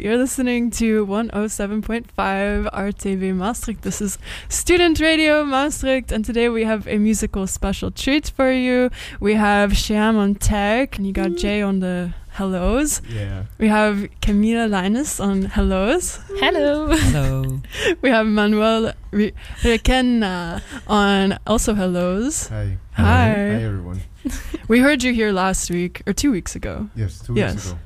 [0.00, 3.82] You're listening to 107.5 RTV Maastricht.
[3.82, 4.16] This is
[4.48, 8.88] Student Radio Maastricht, and today we have a musical special treat for you.
[9.20, 11.38] We have Shyam on tech, and you got mm.
[11.38, 13.02] Jay on the hellos.
[13.10, 13.44] Yeah.
[13.58, 16.18] We have Camila Linus on hellos.
[16.38, 16.88] Hello.
[16.96, 17.60] Hello.
[18.00, 22.48] We have Manuel Re- Requena on also hellos.
[22.48, 22.78] Hi.
[22.92, 23.04] Hi.
[23.04, 24.00] Hi, everyone.
[24.68, 26.88] We heard you here last week or two weeks ago.
[26.96, 27.52] Yes, two Yes.
[27.54, 27.78] weeks ago.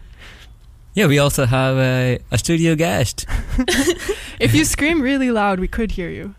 [0.95, 3.27] Yeah, we also have a, a studio guest.
[4.41, 6.35] If you scream really loud, we could hear you.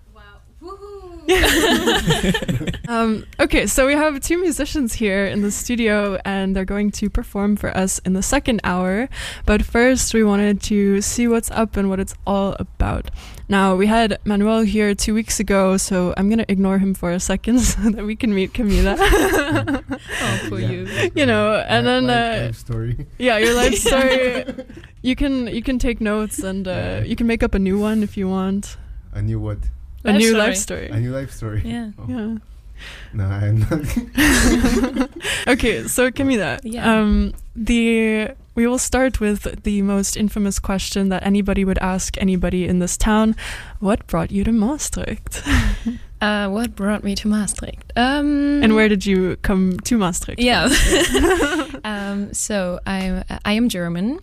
[2.88, 7.09] um, okay, so we have two musicians here in the studio, and they're going to
[7.09, 9.09] perform for us in the second hour.
[9.45, 13.09] But first, we wanted to see what's up and what it's all about.
[13.47, 17.11] Now, we had Manuel here two weeks ago, so I'm going to ignore him for
[17.11, 18.95] a second so that we can meet Camila.
[20.21, 20.69] Oh, for Yeah.
[20.71, 21.11] you.
[21.16, 23.07] you know, and Li- then life- uh, life story.
[23.17, 24.45] yeah, your life story.
[25.02, 27.03] You can you can take notes and uh, Yeah.
[27.03, 28.77] you can make up a new one if you want.
[29.13, 29.59] I knew what.
[30.06, 30.39] A Life new story.
[30.48, 30.88] life story.
[30.89, 31.61] A new life story.
[31.66, 31.92] Yeah.
[32.00, 32.06] Oh.
[32.08, 32.38] Yeah.
[33.14, 35.09] No, I'm not.
[35.47, 36.84] okay, so Camila, Yeah.
[37.00, 42.67] um, the we will start with the most infamous question that anybody would ask anybody
[42.67, 43.36] in this town:
[43.80, 45.42] What brought you to Maastricht,
[46.22, 47.92] Uh, what brought me to Maastricht?
[47.95, 50.40] Um, and where did you come to Maastricht?
[50.42, 50.67] Yeah.
[51.84, 54.19] um, so I'm I am German,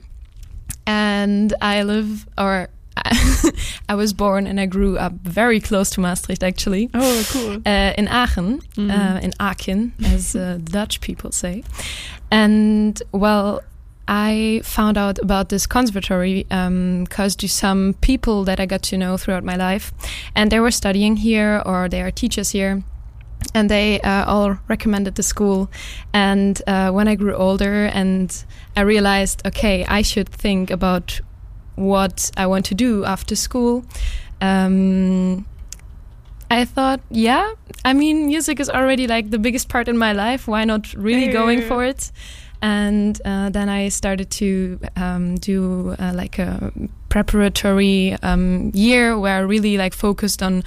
[0.86, 2.69] and I live or
[3.88, 6.88] I was born and I grew up very close to Maastricht actually.
[6.94, 7.56] Oh, cool.
[7.66, 8.90] Uh, in Aachen, Mhm.
[8.90, 11.62] uh, in Aachen, as uh, Dutch people say.
[12.30, 13.60] And well,
[14.08, 19.16] I found out about this conservatory because to some people that I got to know
[19.16, 19.92] throughout my life,
[20.34, 22.82] and they were studying here or they are teachers here.
[23.54, 25.68] And they uh, all recommended the school.
[26.12, 28.44] And uh, when I grew older and
[28.77, 31.20] I realized, okay, I should think about
[31.76, 33.84] what I want to do after school.
[34.40, 35.46] Um,
[36.50, 37.52] I thought, yeah,
[37.84, 40.46] I mean, music is already like the biggest part in my life.
[40.46, 42.12] Why not really going for it?
[42.61, 46.72] And uh, then I started to um, do uh, like a
[47.08, 50.62] preparatory um, year where I really like focused on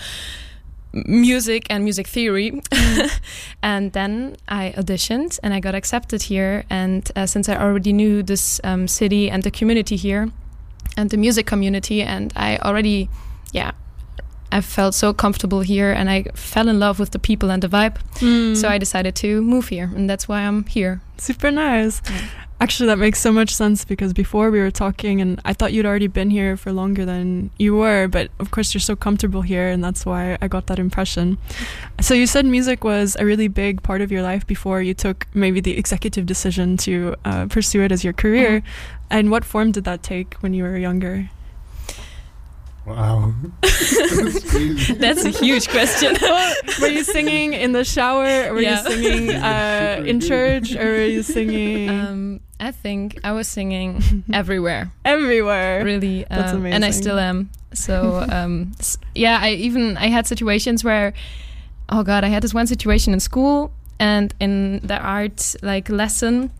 [0.92, 2.62] music and music theory.
[3.64, 6.66] and then I auditioned and I got accepted here.
[6.70, 10.32] And uh, since I already knew this um, city and the community here
[10.98, 13.10] and the music community, and I already,
[13.52, 13.72] yeah,
[14.52, 17.68] I felt so comfortable here and I fell in love with the people and the
[17.68, 17.98] vibe.
[18.20, 18.56] Mm.
[18.56, 21.02] So I decided to move here, and that's why I'm here.
[21.18, 22.02] Super nice.
[22.10, 22.22] Yeah.
[22.66, 25.86] Actually, that makes so much sense because before we were talking, and I thought you'd
[25.86, 29.68] already been here for longer than you were, but of course, you're so comfortable here,
[29.70, 31.38] and that's why I got that impression.
[32.02, 35.28] So, you said music was a really big part of your life before you took
[35.36, 38.64] maybe the executive decision to uh, pursue it as your career.
[39.12, 41.30] And what form did that take when you were younger?
[42.88, 43.34] Wow.
[43.62, 46.18] That's a huge question.
[46.82, 48.52] were you singing in the shower?
[48.54, 48.84] Were Yeah.
[48.84, 50.76] you singing uh, in church?
[50.76, 55.84] Or were you singing um, I think I was singing everywhere, everywhere?
[55.84, 57.50] really, That's um, and I still am.
[57.74, 58.74] So um,
[59.14, 61.14] yeah, I even I had situations where,
[61.90, 66.52] oh god, I had this one situation in school and in the art like lesson.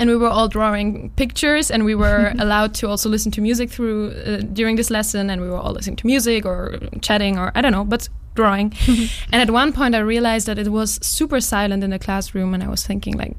[0.00, 3.70] And we were all drawing pictures, and we were allowed to also listen to music
[3.70, 5.28] through uh, during this lesson.
[5.28, 8.72] And we were all listening to music or chatting, or I don't know, but drawing.
[9.32, 12.62] and at one point, I realized that it was super silent in the classroom, and
[12.62, 13.36] I was thinking like,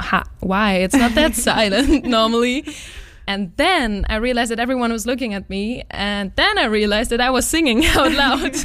[0.00, 0.74] ha, why?
[0.74, 2.64] It's not that silent normally.
[3.26, 7.20] And then I realized that everyone was looking at me, and then I realized that
[7.20, 8.56] I was singing out loud.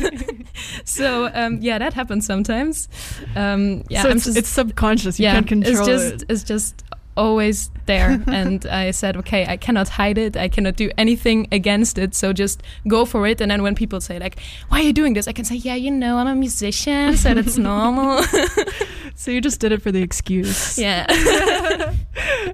[0.86, 2.88] so um, yeah, that happens sometimes.
[3.36, 5.20] Um, yeah, so it's, just it's subconscious.
[5.20, 6.26] You yeah, can't control it's just it.
[6.30, 6.82] it's just
[7.16, 8.22] always there.
[8.28, 10.38] and I said, okay, I cannot hide it.
[10.38, 12.16] I cannot do anything against it.
[12.16, 13.42] So just go for it.
[13.42, 15.28] And then when people say like, why are you doing this?
[15.28, 18.24] I can say, yeah, you know, I'm a musician, so that's normal.
[19.16, 20.78] So you just did it for the excuse.
[20.78, 21.06] yeah.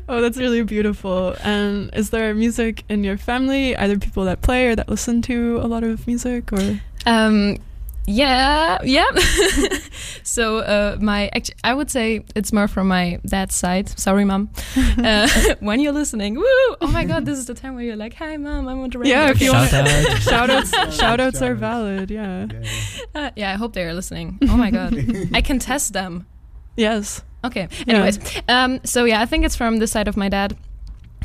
[0.10, 1.36] oh, that's really beautiful.
[1.44, 3.76] And is there music in your family?
[3.76, 7.58] Either people that play or that listen to a lot of music, or Um,
[8.08, 9.06] yeah, yeah.
[10.24, 13.90] so uh, my, act- I would say it's more from my dad's side.
[14.00, 14.50] Sorry, mom.
[15.00, 15.28] Uh,
[15.62, 16.44] when you're listening, woo!
[16.82, 19.00] Oh my God, this is the time where you're like, "Hi, mom, I'm on the
[19.00, 20.22] radio." Yeah, if you Shout want- out.
[20.22, 22.12] shout outs, Shout shout outs are valid.
[22.12, 22.48] Yeah.
[22.52, 22.60] Yeah,
[23.16, 23.22] yeah.
[23.22, 24.38] Uh, yeah, I hope they're listening.
[24.50, 24.94] Oh my God,
[25.34, 26.26] I can test them.
[26.76, 27.24] Yes.
[27.46, 27.70] Okay.
[27.88, 27.94] Yeah.
[27.96, 30.58] Anyways, um, so yeah, I think it's from the side of my dad.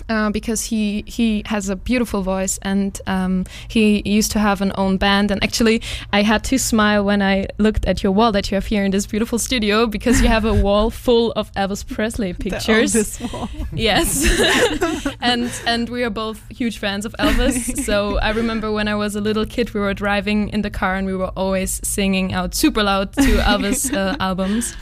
[0.09, 4.73] Uh, because he he has a beautiful voice and um, he used to have an
[4.77, 5.81] own band and actually
[6.13, 8.91] I had to smile when I looked at your wall that you have here in
[8.91, 12.95] this beautiful studio because you have a wall full of Elvis Presley pictures.
[12.95, 13.49] Elvis wall.
[13.73, 14.25] Yes,
[15.21, 17.85] and and we are both huge fans of Elvis.
[17.85, 20.97] so I remember when I was a little kid, we were driving in the car
[20.97, 23.21] and we were always singing out super loud to
[23.53, 24.75] Elvis uh, albums.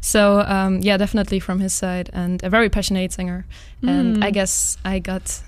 [0.00, 3.44] So um, yeah, definitely from his side, and a very passionate singer.
[3.82, 4.24] And Mm.
[4.24, 5.40] I guess I got,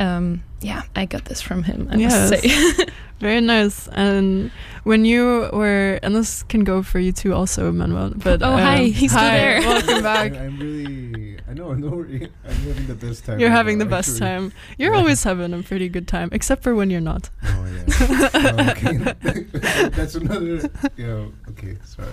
[0.00, 1.88] um, yeah, I got this from him.
[1.90, 2.30] I Yes.
[2.30, 2.86] must say.
[3.20, 3.88] Very nice.
[3.88, 4.52] And
[4.84, 8.12] when you were, and this can go for you too, also, Manuel.
[8.14, 9.60] But Oh, um, hi, he's still there.
[9.60, 10.32] Welcome back.
[10.36, 11.36] I'm really.
[11.48, 11.70] I know.
[11.72, 12.28] I'm worry.
[12.44, 13.40] I'm having the best time.
[13.40, 14.20] You're right having now, the best actually.
[14.26, 14.52] time.
[14.78, 14.98] You're Yeah.
[14.98, 17.30] always having a pretty good time, except for when you're not.
[17.42, 18.30] Oh yeah.
[18.34, 18.96] Oh, okay.
[19.96, 20.70] That's another.
[20.96, 21.26] Yeah.
[21.50, 21.76] Okay.
[21.84, 22.08] Sorry.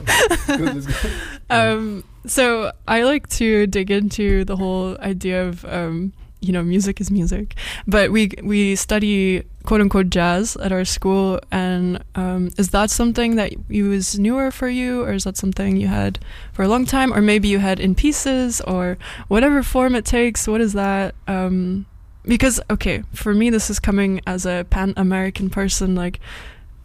[0.58, 1.10] Good, go.
[1.50, 6.14] Um, so I like to dig into the whole idea of um,
[6.46, 7.56] you know music is music,
[7.88, 13.36] but we we study quote unquote jazz at our school, and um, is that something
[13.36, 16.20] that you was newer for you, or is that something you had
[16.54, 18.98] for a long time, or maybe you had in pieces, or
[19.28, 20.48] whatever form it takes?
[20.48, 21.16] What is that?
[21.28, 21.86] Um,
[22.24, 26.20] because okay, for me this is coming as a Pan American person, like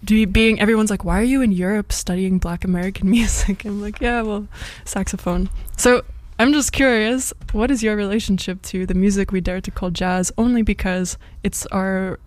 [0.08, 3.64] you, being everyone's like, why are you in Europe studying Black American music?
[3.64, 4.48] I'm like, yeah, well,
[4.84, 5.50] saxophone.
[5.76, 6.02] So
[6.40, 10.32] I'm just curious, what is your relationship to the music we dare to call jazz?
[10.38, 12.18] Only because it's our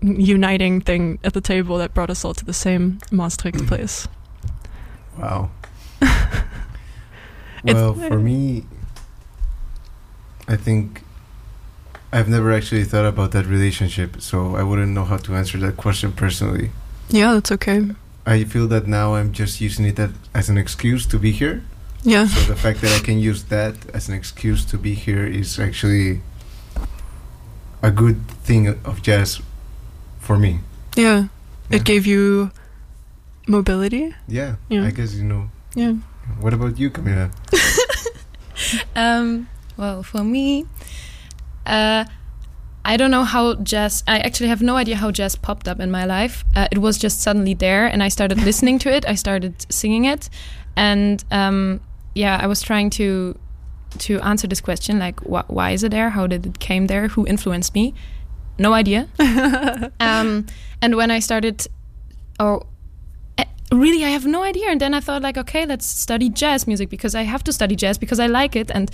[0.00, 3.68] uniting thing at the table that brought us all to the same Maastricht mm.
[3.68, 4.08] place.
[5.18, 5.50] Wow.
[7.64, 8.64] Well, for me,
[10.46, 11.02] I think
[12.10, 15.76] I've never actually thought about that relationship, so I wouldn't know how to answer that
[15.76, 16.70] question personally.
[17.10, 17.90] Yeah, that's okay.
[18.24, 19.98] I feel that now I'm just using it
[20.32, 21.64] as an excuse to be here.
[22.08, 22.26] Yeah.
[22.26, 25.58] So the fact that I can use that as an excuse to be here is
[25.58, 26.20] actually
[27.82, 29.40] a good thing of jazz
[30.20, 30.60] for me.
[30.96, 31.28] Yeah.
[31.68, 31.76] Yeah.
[31.76, 32.50] It gave you
[33.46, 34.14] mobility.
[34.26, 34.86] Yeah, Yeah.
[34.86, 35.50] I guess you know.
[35.74, 35.94] Yeah.
[36.40, 37.30] What about you, Camila?
[38.96, 39.46] Um,
[39.76, 40.66] well, for me,
[41.64, 42.04] uh,
[42.84, 44.02] I don't know how jazz.
[44.08, 46.44] I actually have no idea how jazz popped up in my life.
[46.56, 49.06] Uh, it was just suddenly there, and I started listening to it.
[49.06, 50.28] I started singing it,
[50.74, 51.80] and um,
[52.18, 53.34] yeah, I was trying to
[53.98, 56.10] to answer this question like, wh- why is it there?
[56.10, 57.08] How did it came there?
[57.14, 57.92] Who influenced me?
[58.58, 59.06] No idea.
[60.00, 60.44] um,
[60.82, 61.66] and when I started,
[62.40, 62.66] or
[63.38, 64.68] eh, really, I have no idea.
[64.70, 67.76] And then I thought, like, okay, let's study jazz music because I have to study
[67.76, 68.90] jazz because I like it, and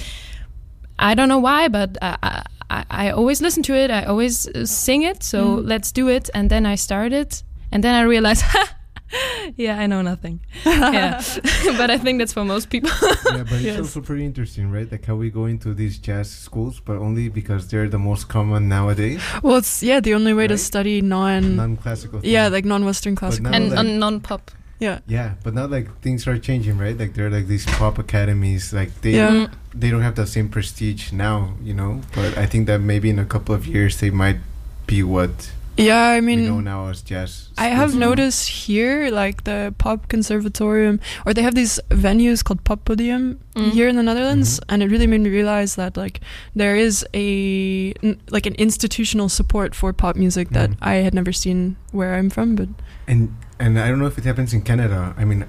[0.98, 2.28] I don't know why, but I, I,
[2.70, 3.90] I- I always listen to it.
[3.90, 5.22] I always uh, sing it.
[5.22, 5.68] So Mm.
[5.68, 6.30] let's do it.
[6.34, 7.42] And then I started,
[7.72, 8.44] and then I realized,
[9.56, 10.40] yeah, I know nothing.
[10.64, 11.22] yeah,
[11.76, 12.90] but I think that's for most people.
[13.02, 13.78] yeah, but it's Yes.
[13.78, 14.90] also pretty interesting, right?
[14.90, 18.68] Like how we go into these jazz schools, but only because they're the most common
[18.68, 19.20] nowadays.
[19.42, 21.56] well, it's yeah the only way to study non.
[21.56, 22.20] Non-classical.
[22.24, 23.54] Yeah, like non-Western classical.
[23.54, 24.50] and like- on non-pop.
[24.80, 24.98] yeah.
[25.06, 26.96] yeah, but now like things are changing, right?
[26.98, 29.30] Like there are like these pop academies, like they Yeah.
[29.30, 29.50] Mm.
[29.74, 32.00] they don't have the same prestige now, you know.
[32.14, 34.38] But I think that maybe in a couple of years they might
[34.86, 37.48] be what Yeah, I we know mean, now as jazz.
[37.58, 38.10] I have you know?
[38.10, 43.70] noticed here, like the Pop Conservatorium, or they have these venues called Pop Podium Mm.
[43.72, 44.64] here in the Netherlands, Mhm.
[44.68, 46.20] and it really made me realize that like
[46.54, 50.76] there is a n- like an institutional support for pop music that Mhm.
[50.82, 52.54] I had never seen where I'm from.
[52.54, 52.68] But
[53.08, 55.14] and and I don't know if it happens in Canada.
[55.18, 55.44] I mean,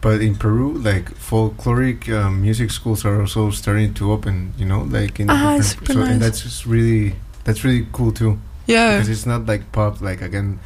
[0.00, 4.52] but in Peru, like folkloric um, music schools are also starting to open.
[4.56, 6.10] You know, like in Ah, different- super so, nice.
[6.12, 8.38] and that's just really that's really cool too
[8.70, 10.58] yeah, because it's not like pop like again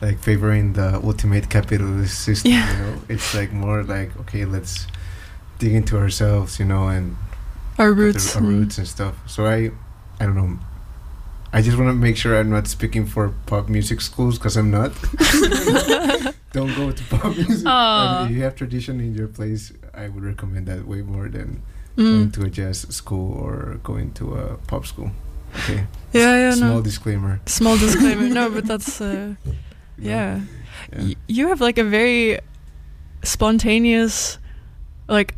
[0.00, 2.52] like favoring the ultimate capitalist system.
[2.52, 2.66] Yeah.
[2.72, 4.86] You know, it's like more like okay, let's
[5.58, 6.58] dig into ourselves.
[6.58, 7.16] You know, and
[7.78, 8.34] our roots.
[8.34, 9.14] our and- roots and stuff.
[9.26, 9.70] So I,
[10.18, 10.58] I don't know.
[11.52, 14.70] I just want to make sure I'm not speaking for pop music schools because I'm
[14.70, 14.92] not.
[16.52, 17.66] don't go to pop music.
[17.66, 21.62] If you have tradition in your place, I would recommend that way more than
[21.96, 22.32] going Mm.
[22.34, 25.10] to a jazz school or going to a pop school.
[25.54, 25.86] Okay.
[26.12, 26.82] Yeah, yeah, Small no.
[26.82, 27.40] disclaimer.
[27.46, 28.28] Small disclaimer.
[28.28, 29.34] no, but that's uh,
[29.98, 30.40] yeah.
[30.92, 31.00] Yeah.
[31.02, 32.38] Y- you have like a very
[33.22, 34.38] spontaneous
[35.08, 35.34] like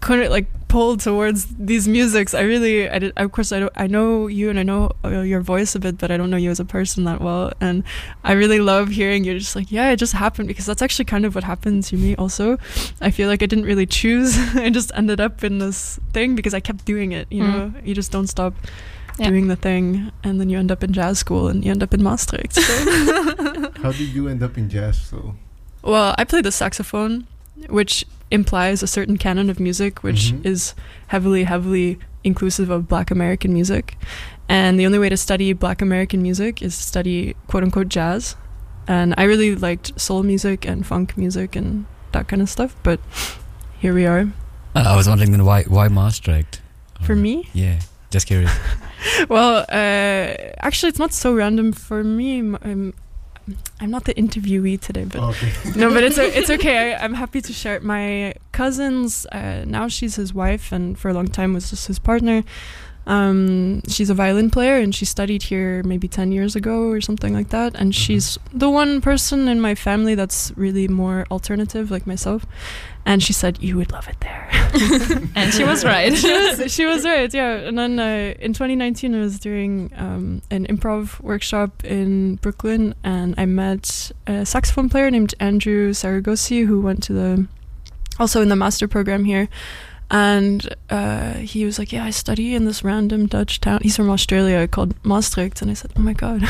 [0.00, 3.72] kind of like pull towards these musics i really i did of course i don't
[3.76, 6.36] i know you and i know uh, your voice a bit but i don't know
[6.36, 7.84] you as a person that well and
[8.24, 11.24] i really love hearing you're just like yeah it just happened because that's actually kind
[11.24, 12.58] of what happened to me also
[13.00, 16.54] i feel like i didn't really choose i just ended up in this thing because
[16.54, 17.52] i kept doing it you Mm.
[17.52, 18.54] know you just don't stop
[19.18, 19.28] Yeah.
[19.30, 21.92] doing the thing and then you end up in jazz school and you end up
[21.92, 22.62] in maastricht so.
[23.82, 25.34] How did you end up in jazz though?
[25.82, 27.26] Well, I play the saxophone,
[27.68, 30.46] which implies a certain canon of music, which Mhm.
[30.46, 30.74] is
[31.08, 33.96] heavily, heavily inclusive of Black American music.
[34.48, 38.36] And the only way to study Black American music is to study quote unquote jazz.
[38.88, 42.74] And I really liked soul music and funk music and that kind of stuff.
[42.82, 43.00] But
[43.78, 44.32] here we are.
[44.74, 46.60] Uh, I was wondering then why why Maastricht?
[47.02, 47.80] For me, Yeah,
[48.12, 48.52] just curious.
[49.28, 52.38] well, uh, actually, it's not so random for me.
[52.38, 52.94] M- I'm,
[53.80, 55.52] I'm not the interviewee today, but Okay.
[55.76, 56.94] no, but it's it's okay.
[56.94, 57.76] I, I'm happy to share.
[57.76, 57.82] it.
[57.82, 61.98] My cousins uh, now she's his wife, and for a long time was just his
[61.98, 62.44] partner.
[63.06, 67.34] Um, she's a violin player, and she studied here maybe ten years ago or something
[67.34, 67.74] like that.
[67.74, 72.46] And she's the one person in my family that's really more alternative, like myself.
[73.04, 74.48] And she said, "You would love it there."
[75.34, 76.16] and she was right.
[76.16, 80.40] she was she was right yeah and then uh, in 2019 i was doing um,
[80.50, 86.80] an improv workshop in brooklyn and i met a saxophone player named andrew saragosi who
[86.80, 87.46] went to the
[88.18, 89.48] also in the master program here
[90.12, 93.80] and uh, he was like yeah i study in this random dutch town.
[93.82, 95.62] He's from australia called maastricht.
[95.62, 96.42] And i said oh my god.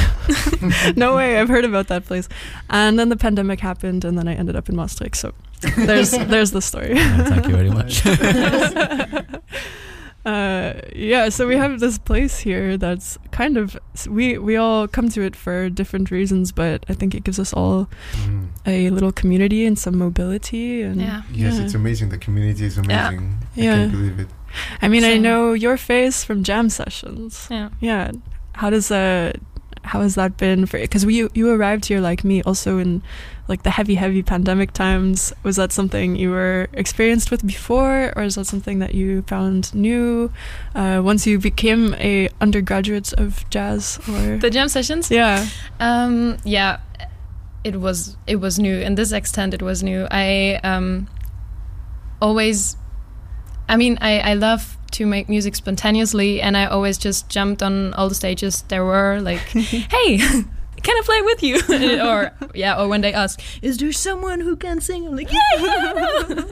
[0.96, 2.28] No way i've heard about that place.
[2.68, 5.16] And then the pandemic happened and then i ended up in maastricht.
[5.16, 5.32] So
[5.76, 6.92] there's there's the story.
[6.92, 8.02] Uh, thank you very much.
[10.24, 14.86] uh, yeah, so we have this place here that's kind of s- we we all
[14.86, 17.88] come to it for different reasons, but I think it gives us all
[18.24, 18.46] Mm.
[18.66, 20.82] a little community and some mobility.
[20.82, 21.22] And yeah.
[21.32, 21.64] Yes, Yeah.
[21.64, 22.10] it's amazing.
[22.10, 23.38] The community is amazing.
[23.56, 23.76] I Yeah.
[23.76, 24.28] can't believe it.
[24.82, 27.48] I mean, I know your face from jam sessions.
[27.50, 27.70] Yeah.
[27.80, 28.10] Yeah,
[28.52, 29.32] how does uh
[29.84, 30.78] how has that been for?
[30.78, 33.02] Because we you arrived here like me, also in
[33.52, 35.32] like the heavy heavy pandemic times.
[35.42, 39.74] Was that something you were experienced with before, or is that something that you found
[39.74, 40.32] new
[40.74, 43.98] uh, once you became a undergraduate of jazz?
[44.08, 45.10] Or The jam sessions.
[45.10, 45.46] yeah,
[45.78, 46.80] Um, yeah,
[47.62, 48.76] it was it was new.
[48.88, 50.06] In this extent, it was new.
[50.10, 51.06] I um,
[52.20, 52.76] always,
[53.68, 57.92] I mean, I I love to make music spontaneously, and I always just jumped on
[57.94, 59.20] all the stages there were.
[59.20, 59.40] Like,
[59.94, 60.20] hey.
[60.82, 61.60] Can I play with you?
[62.02, 66.44] or yeah, or when they ask, "Is there someone who can sing?" I'm like, "Yeah,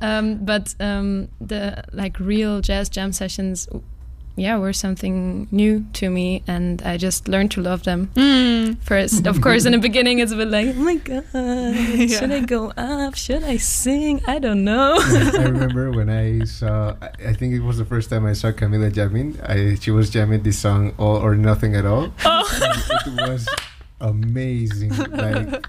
[0.00, 3.68] um, but um, the like real jazz jam sessions,
[4.36, 8.78] yeah, were something new to me, and I just learned to love them Mm.
[8.82, 9.26] first.
[9.26, 11.24] Of course, in the beginning, it's a bit like, oh my god,
[12.10, 13.14] should I go up?
[13.14, 14.22] Should I sing?
[14.26, 14.96] I don't know.
[15.00, 16.96] I remember when I saw.
[17.02, 19.38] I, I think it was the first time I saw Camila jamming.
[19.44, 23.48] I she was jamming this song "All or Nothing at All." it was
[24.02, 24.92] amazing.
[25.12, 25.64] Like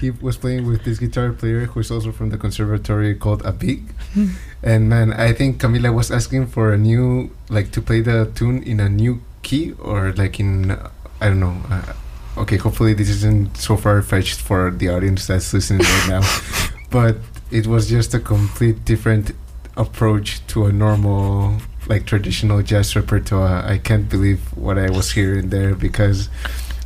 [0.00, 3.84] he was playing with this guitar player who's also from the conservatory called Abig.
[4.62, 8.62] and man, I think Camila was asking for a new like to play the tune
[8.62, 11.56] in a new key or like in uh, I don't know.
[11.68, 11.92] Uh,
[12.38, 16.22] okay, hopefully this isn't so far fetched for the audience that's listening right now.
[16.90, 17.18] But
[17.50, 19.32] it was just a complete different
[19.76, 23.64] approach to a normal like traditional jazz repertoire.
[23.64, 26.28] I can't believe what I was hearing there because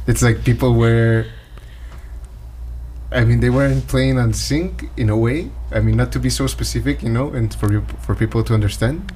[0.08, 1.26] it's like people were
[3.12, 5.50] I mean they weren't playing on sync in a way.
[5.70, 7.68] I mean not to be so specific, you know, and for
[8.02, 9.12] for people to understand,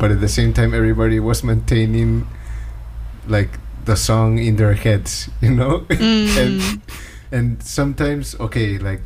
[0.00, 2.26] but at the same time everybody was maintaining
[3.28, 5.86] like the song in their heads, you know?
[5.92, 6.36] Mm.
[6.36, 6.82] and
[7.30, 9.02] and sometimes okay like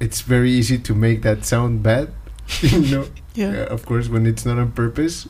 [0.00, 2.12] it's very easy to make that sound bad
[2.60, 3.64] you know yeah.
[3.64, 5.26] uh, of course when it's not on purpose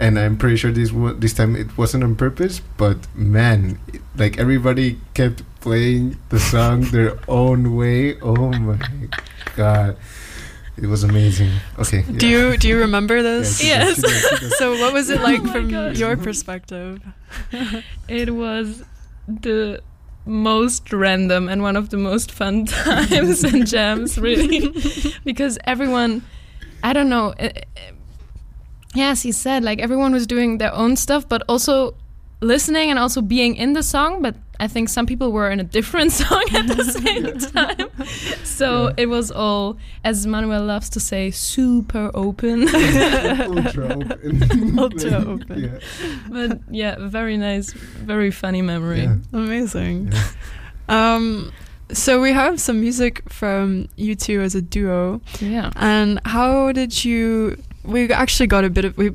[0.00, 4.00] and i'm pretty sure this wa- this time it wasn't on purpose but man it,
[4.16, 8.78] like everybody kept playing the song their own way oh my
[9.56, 9.96] god
[10.76, 12.38] it was amazing okay Do yeah.
[12.52, 13.58] you do you remember Yeah, this?
[13.58, 13.96] she did, Yes.
[13.96, 14.52] she did, she did.
[14.54, 15.96] So what was it Oh like my from God.
[15.98, 17.00] your perspective?
[18.08, 18.82] it was
[19.28, 19.82] the
[20.24, 24.72] most random and one of the most fun times and jams, really,
[25.24, 26.22] because everyone,
[26.82, 27.34] I don't know.
[27.38, 27.50] uh,
[28.94, 31.94] Yes, he said like everyone was doing their own stuff, but also
[32.42, 34.22] listening and also being in the song.
[34.22, 37.88] But I think some people were in a different song at the same time.
[38.44, 38.94] So Yeah.
[39.02, 42.62] it was all, as Manuel loves to say, super open.
[42.74, 45.62] ultra open Ultra open.
[45.62, 45.78] yeah,
[46.30, 49.02] but yeah, very nice, very funny memory.
[49.02, 49.16] yeah.
[49.32, 50.10] Amazing.
[50.12, 51.14] Yeah.
[51.14, 51.52] Um,
[51.92, 55.70] so we have some music from you two as a duo, Yeah.
[55.76, 57.56] and how did you?
[57.84, 59.10] We actually got a bit of we.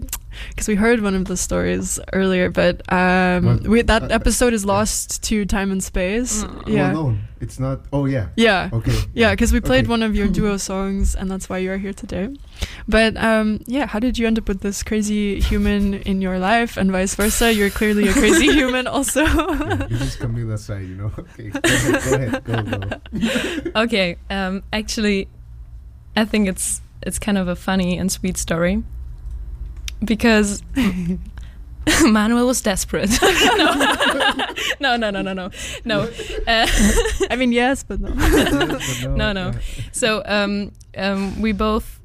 [0.49, 3.67] Because we heard one of the stories earlier, but um, What?
[3.69, 6.43] we, that Uh, episode is lost to time and space.
[6.43, 6.67] Mm.
[6.67, 9.31] Yeah, alone it's not oh yeah yeah, okay yeah.
[9.31, 9.91] Because we played Okay.
[9.91, 12.35] one of your duo songs, and that's why you are here today.
[12.85, 16.75] But um, yeah, how did you end up with this crazy human in your life,
[16.75, 17.53] and vice versa?
[17.53, 19.23] You're clearly a crazy human, also.
[19.23, 21.11] Yeah, this is Camila's side, you know.
[21.31, 22.99] Okay, go ahead, go ahead, go,
[23.71, 23.81] go.
[23.87, 24.17] Okay.
[24.29, 25.29] Um, actually,
[26.17, 28.83] I think it's it's kind of a funny and sweet story
[30.03, 30.63] because
[32.03, 33.09] Manuel was desperate.
[34.79, 35.49] no, no, no, no, no, no.
[35.85, 36.01] no.
[36.01, 36.67] Uh,
[37.29, 38.09] I mean, yes, but no.
[39.15, 39.51] No, no.
[39.91, 41.99] so um, um, we both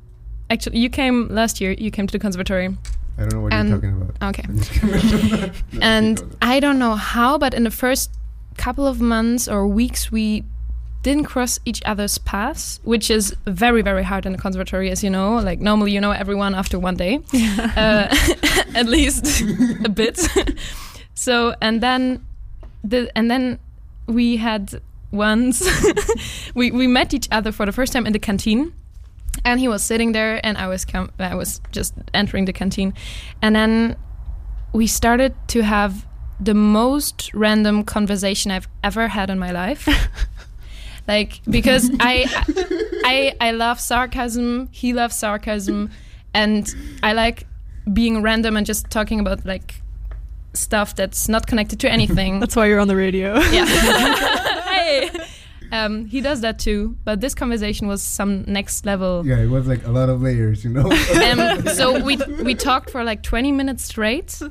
[0.51, 0.79] actually.
[0.79, 1.73] You came last year.
[1.73, 2.77] You came to the conservatory.
[3.17, 4.29] I don't know what And- you're talking about.
[4.31, 4.45] Okay.
[4.49, 5.53] I'm just kidding.
[5.73, 6.37] No, and.
[6.43, 8.11] I don't know how, but in the first
[8.57, 10.45] couple of months or weeks, we
[11.03, 15.11] didn't cross each other's paths, which is very, very hard in the conservatory, as you
[15.11, 15.37] know.
[15.37, 18.15] Like normally, you know everyone after one day, uh,
[18.75, 19.43] at least
[19.85, 20.21] a bit.
[21.15, 22.25] so, and then
[22.85, 23.59] the and then
[24.07, 24.81] we had
[25.11, 25.67] once
[26.55, 28.73] we we met each other for the first time in the canteen.
[29.45, 32.93] And he was sitting there, and I was com- I was just entering the canteen,
[33.41, 33.97] and then
[34.73, 36.05] we started to have
[36.41, 39.89] the most random conversation I've ever had in my life.
[41.09, 42.27] Like because I,
[43.05, 45.91] I I love sarcasm, he loves sarcasm,
[46.35, 47.47] and I like
[47.93, 49.83] being random and just talking about like
[50.53, 52.41] stuff that's not connected to anything.
[52.41, 53.39] That's why you're on the radio.
[53.39, 53.65] yeah.
[54.65, 55.11] hey.
[55.73, 59.25] Um, he does that too, but this conversation was some next level.
[59.25, 60.91] yeah, it was like a lot of layers, you know.
[60.91, 64.43] Um, so we we talked for like 20 minutes straight,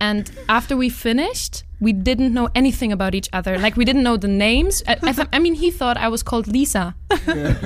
[0.00, 3.58] and after we finished, we didn't know anything about each other.
[3.58, 4.82] Like we didn't know the names.
[4.88, 6.94] I, I, th- I mean, he thought I was called Lisa.
[7.26, 7.54] Yeah.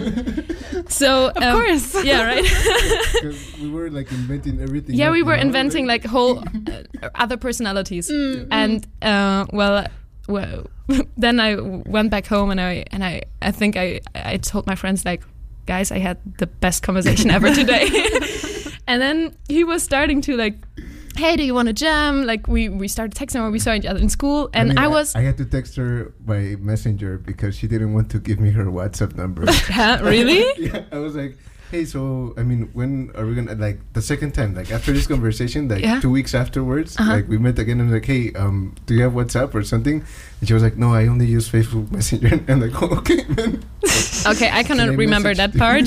[0.89, 2.05] So Of um, course.
[2.05, 2.45] yeah, right.
[3.23, 4.97] 'Cause we were like inventing everything.
[4.97, 6.39] yeah, we were know, inventing like whole
[7.03, 8.11] uh, other personalities,
[8.51, 9.87] and uh, well,
[10.29, 10.67] well,
[11.17, 14.75] then I went back home and I and I I think I I told my
[14.75, 15.23] friends like,
[15.67, 17.87] guys, I had the best conversation ever today,
[18.89, 20.55] and then he was starting to like.
[21.17, 22.25] Hey, do you want to jam?
[22.25, 24.89] Like we, we started texting when we saw each other in school, and mean, I,
[24.89, 28.51] was I had to text her by messenger because she didn't want to give me
[28.53, 29.43] her WhatsApp number.
[30.05, 31.37] really yeah, I was like,
[31.71, 34.55] hey, so I mean, when are we gonna like the second time?
[34.55, 36.01] Like after this conversation, like Yeah.
[36.01, 37.13] two weeks afterwards, Uh-huh.
[37.13, 37.81] like we met again.
[37.81, 40.03] and I'm like, hey, um, do you have WhatsApp or something?
[40.41, 42.29] And she was like, no, I only use Facebook Messenger.
[42.29, 43.63] And I'm like, oh, okay, man.
[44.27, 45.85] Okay, I cannot I remember that part.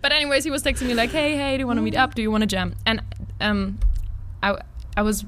[0.00, 2.14] but anyways, he was texting me like, "Hey, hey, do you want to meet up?
[2.14, 3.00] Do you want to jam?" And
[3.40, 3.78] um,
[4.42, 4.56] I
[4.96, 5.24] I was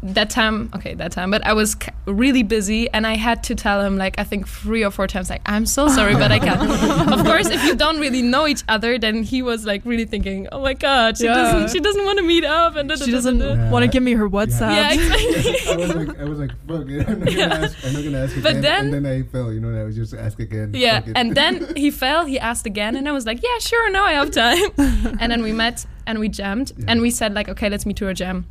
[0.00, 3.56] that time okay that time, but I was c- really busy and I had to
[3.56, 6.38] tell him like I think three or four times like I'm so sorry, but I
[6.38, 7.10] can't.
[7.12, 10.46] of course, if you don't really know each other, then he was like really thinking,
[10.52, 11.34] "Oh my god, she Yeah.
[11.34, 13.40] doesn't she doesn't want to meet up," and da, da, She da, da, doesn't.
[13.40, 13.70] Yeah.
[13.72, 14.70] want to give me her WhatsApp.
[14.76, 15.72] Yeah, exactly.
[15.72, 17.08] I was like, I was like, fuck it.
[17.08, 17.84] I'm not gonna ask.
[17.84, 18.62] I'm not gonna ask But again.
[18.62, 19.52] then- and then I fell.
[19.52, 20.70] You know, I was just ask again.
[20.74, 22.24] Yeah, and then he fell.
[22.24, 24.70] He asked again, and I was like, "Yeah, sure, no, I have time."
[25.20, 26.86] and then we met and we jammed, Yeah.
[26.90, 28.44] and we said like, "Okay, let's meet to a jam."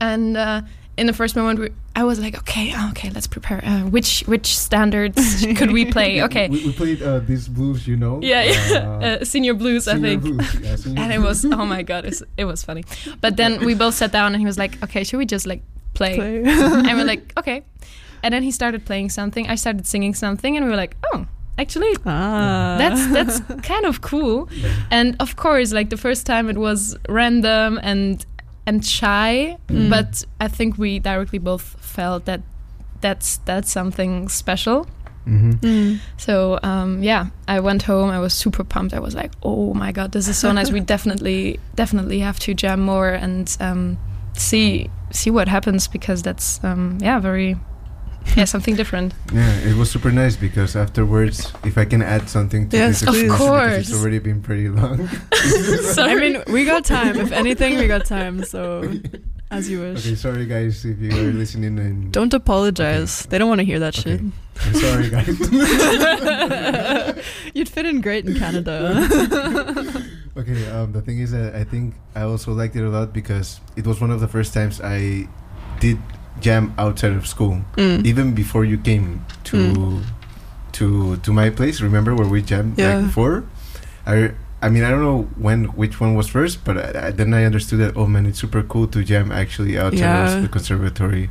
[0.00, 0.62] And uh,
[0.96, 3.60] in the first moment, we, I was like, "Okay, okay, let's prepare.
[3.64, 6.10] Uh, which which standards could we play?
[6.28, 8.20] Okay, we, we played uh, these blues, you know.
[8.22, 10.54] yeah, yeah, Uh, uh, Señor blues, I Señor think." Blues.
[10.62, 12.82] Yeah, Señor And it was oh my god, it's, it was funny.
[13.20, 15.62] But then we both sat down, and he was like, "Okay, should we just like
[15.94, 16.42] play?" Play.
[16.88, 17.62] and we're like, "Okay."
[18.22, 19.46] And then he started playing something.
[19.52, 21.26] I started singing something, and we were like, "Oh,
[21.58, 22.76] actually, ah.
[22.78, 23.40] that's that's
[23.72, 24.48] kind of cool
[24.90, 28.24] and of course like the first time it was random and
[28.66, 29.90] and shy Mm.
[29.90, 32.40] but i think we directly both felt that
[33.00, 34.86] that's that's something special
[35.26, 35.60] Mhm.
[35.60, 35.98] Mm.
[36.16, 39.92] so um, yeah i went home i was super pumped i was like oh my
[39.92, 43.98] god this is so nice we definitely definitely have to jam more and um,
[44.34, 47.56] see see what happens because that's um, yeah very
[48.36, 52.68] yeah something different Yeah, it was super nice because afterwards, if I can add something
[52.70, 53.90] to Yes, this Of course.
[53.90, 55.08] it's already been pretty long.
[55.94, 56.12] Sorry.
[56.12, 57.16] I mean, we got time.
[57.18, 58.44] If anything, we got time.
[58.44, 58.82] So,
[59.50, 60.06] as you wish.
[60.06, 63.26] okay, sorry guys if you are listening and Don't apologize.
[63.26, 64.18] They don't want to hear that Okay.
[64.18, 64.20] shit.
[64.64, 65.28] I'm sorry guys.
[67.54, 69.02] You'd fit in great in Canada.
[70.36, 73.60] okay, um, the thing is that I think I also liked it a lot because
[73.76, 75.28] it was one of the first times I
[75.80, 75.98] did
[76.40, 78.04] jam outside of school, Mm.
[78.06, 80.02] even before you came to Mm.
[80.72, 81.80] to to my place.
[81.80, 82.96] Remember where we jammed Yeah.
[82.96, 83.44] like before?
[84.06, 84.30] I
[84.62, 87.44] I mean I don't know when which one was first, but I, I, then I
[87.44, 90.36] understood that oh man, it's super cool to jam actually outside Yeah.
[90.36, 91.30] of the conservatory,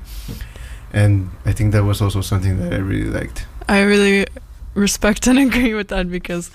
[0.93, 3.45] and I think that was also something that I really liked.
[3.67, 4.25] I really
[4.75, 6.51] respect and agree with that because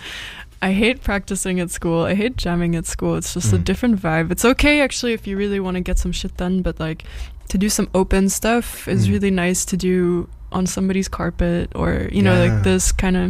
[0.62, 2.04] I hate practicing at school.
[2.04, 3.16] I hate jamming at school.
[3.16, 3.64] It's just a Mm.
[3.64, 4.30] different vibe.
[4.30, 7.04] It's okay actually if you really want to get some shit done, but like
[7.52, 9.12] to do some open stuff is Mm.
[9.14, 12.44] really nice to do on somebody's carpet or you know Yeah.
[12.44, 13.26] like this kind of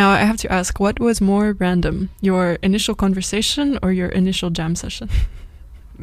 [0.00, 1.94] now I have to ask what was more random
[2.28, 5.08] your initial conversation or your initial jam session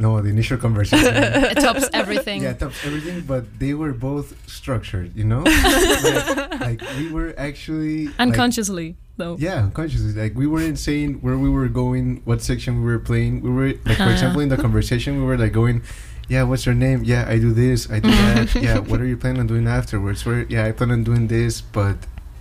[0.03, 1.09] no, the initial conversation.
[1.51, 2.43] it tops everything.
[2.43, 5.41] Yeah, it tops everything, but they were both structured, you know?
[6.61, 8.87] like, like, we were actually like, Unconsciously,
[9.21, 9.35] though.
[9.39, 10.13] yeah, unconsciously.
[10.13, 13.41] Like we weren't saying where we were going, what section we were playing.
[13.41, 14.13] We were like, for Uh.
[14.15, 15.81] example, in the conversation, we were like going,
[16.27, 17.03] "Yeah, what's your name?
[17.03, 18.55] Yeah, I do this, I do that.
[18.67, 20.25] yeah, what are you planning on doing afterwards?
[20.25, 21.95] Where, yeah, I plan on doing this, but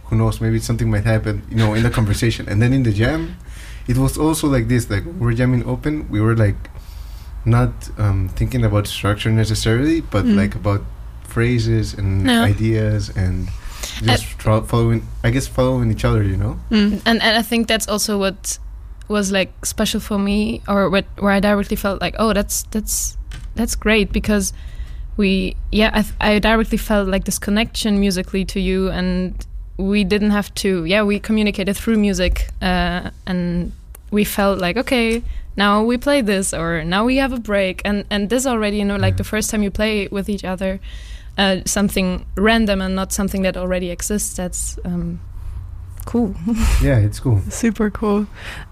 [0.06, 0.40] who knows?
[0.40, 2.48] Maybe something might happen, you know, in the conversation.
[2.48, 3.36] And then in the jam,
[3.88, 4.90] it was also like this.
[4.90, 6.58] Like we we're jamming open, we were like
[7.44, 10.36] not um, thinking about structure necessarily, but Mm.
[10.36, 10.82] like about
[11.22, 12.42] phrases and No.
[12.42, 13.48] ideas and
[14.02, 15.02] just tra- following.
[15.22, 16.58] I guess following each other, you know.
[16.70, 17.00] Mm.
[17.06, 18.58] and and I think that's also what
[19.08, 23.16] was like special for me, or what where I directly felt like, oh, that's that's
[23.56, 24.52] that's great because
[25.16, 29.34] we, yeah, I, th- I directly felt like this connection musically to you, and
[29.76, 33.72] we didn't have to, yeah, we communicated through music, uh, and
[34.10, 35.22] we felt like, okay,
[35.56, 38.84] now we play this, or now we have a break, and and this already, you
[38.84, 40.80] know, like the first time you play with each other.
[41.38, 44.34] Uh, something random and not something that already exists.
[44.36, 45.20] That's um,
[46.06, 46.34] cool.
[46.82, 47.40] Yeah, it's cool.
[47.50, 48.26] Super cool.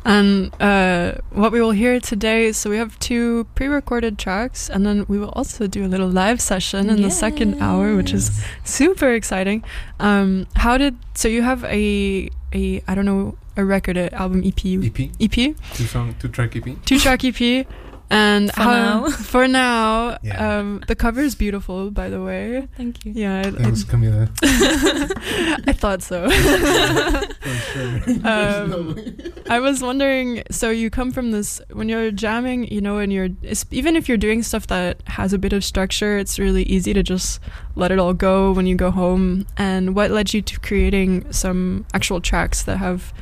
[0.05, 4.87] And uh, what we will hear today, so we have two pre recorded tracks, and
[4.87, 8.43] then we will also do a little live session in the second hour, which is
[8.65, 9.65] super exciting.
[10.01, 14.43] Um, how did, so you have a, a I don't know, a record, a album
[14.45, 14.65] EP?
[14.65, 15.57] EP, EP?
[15.75, 16.65] two song, two track EP.
[16.85, 17.67] Two track EP.
[18.11, 19.09] And For how, now.
[19.11, 20.59] for now, Yeah.
[20.59, 22.69] um, the cover is beautiful, by the way.
[22.77, 23.13] Thank you.
[23.15, 24.29] Yeah, I, Thanks, Camila.
[24.43, 26.29] I, I thought so.
[26.31, 27.99] For sure.
[28.01, 29.17] There's no Um.
[29.49, 30.43] I was wondering.
[30.51, 33.31] So you come from this when you're jamming, you know, and you're
[33.71, 37.03] even if you're doing stuff that has a bit of structure, it's really easy to
[37.03, 37.41] just
[37.75, 39.47] let it all go when you go home.
[39.57, 43.13] And what led you to creating some actual tracks that have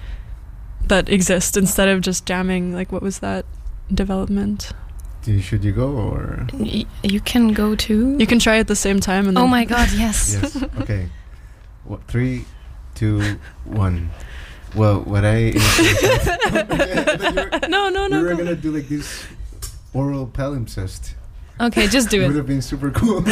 [0.88, 2.74] that exist instead of just jamming?
[2.74, 3.46] Like, what was that
[3.94, 4.72] development?
[5.24, 6.46] You- Should you go or?
[6.52, 8.16] Y- you can go too.
[8.18, 9.28] You can try at the same time.
[9.28, 10.34] And then oh my god, yes.
[10.40, 10.56] Yes.
[10.80, 11.08] Okay.
[11.84, 12.02] What?
[12.08, 12.44] Three,
[12.94, 14.10] two, one.
[14.74, 15.52] Well, what I.
[17.68, 18.08] no, no, no.
[18.08, 18.22] we no.
[18.22, 18.36] were go.
[18.38, 19.26] gonna do like this
[19.94, 21.14] oral palimpsest.
[21.60, 23.22] Okay, just do It would have been super cool.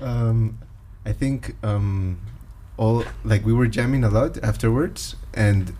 [0.00, 0.58] um,
[1.04, 2.18] I think um,
[2.76, 5.74] all like we were jamming a lot afterwards, and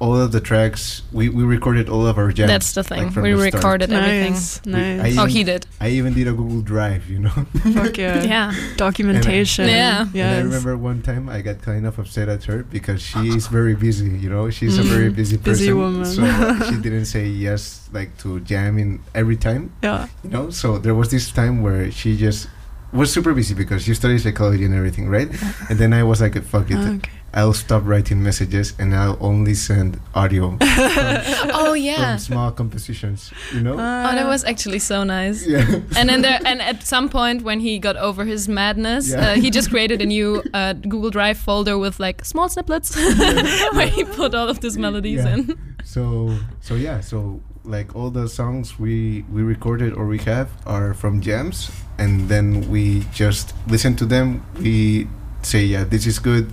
[0.00, 2.48] all of the tracks we, we recorded all of our jams.
[2.50, 3.06] That's the thing.
[3.12, 3.54] like, we the start.
[3.54, 4.32] recorded everything.
[4.32, 5.00] nice, We- nice.
[5.18, 5.66] I Oh, even- he did.
[5.80, 7.30] I even did a Google Drive, you know.
[7.74, 8.22] Fuck yeah.
[8.34, 8.54] Yeah.
[8.76, 9.68] Documentation.
[9.68, 10.06] Yeah.
[10.14, 13.46] And I remember one time I got kind of upset at her because she is
[13.48, 14.50] very busy, you know.
[14.50, 15.52] She's a very Mm, busy person.
[15.52, 16.04] busy woman.
[16.04, 16.22] So
[16.70, 20.06] she didn't say yes like to jamming every time, Yeah.
[20.22, 20.50] you know.
[20.50, 22.48] So there was this time where she just
[22.92, 25.28] was super busy because she studied psychology and everything, right?
[25.68, 26.76] And then I was like, fuck it.
[26.78, 27.10] Okay.
[27.34, 32.12] I'll stop writing messages and I'll only send audio from, Oh yeah.
[32.12, 33.74] from small compositions, you know?
[33.74, 35.46] Oh, that was actually so nice.
[35.46, 35.80] yeah.
[35.94, 39.32] And then there, and at some point when he got over his madness, Yeah.
[39.32, 42.96] uh, he just created a new uh, Google Drive folder with like small snippets
[43.76, 45.34] where he put all of these melodies Yeah.
[45.34, 45.58] in.
[45.84, 50.94] So so yeah, so like all the songs we we recorded or we have are
[50.94, 54.42] from jams, and then we just listen to them.
[54.58, 55.06] We
[55.42, 56.50] say, yeah, this is good,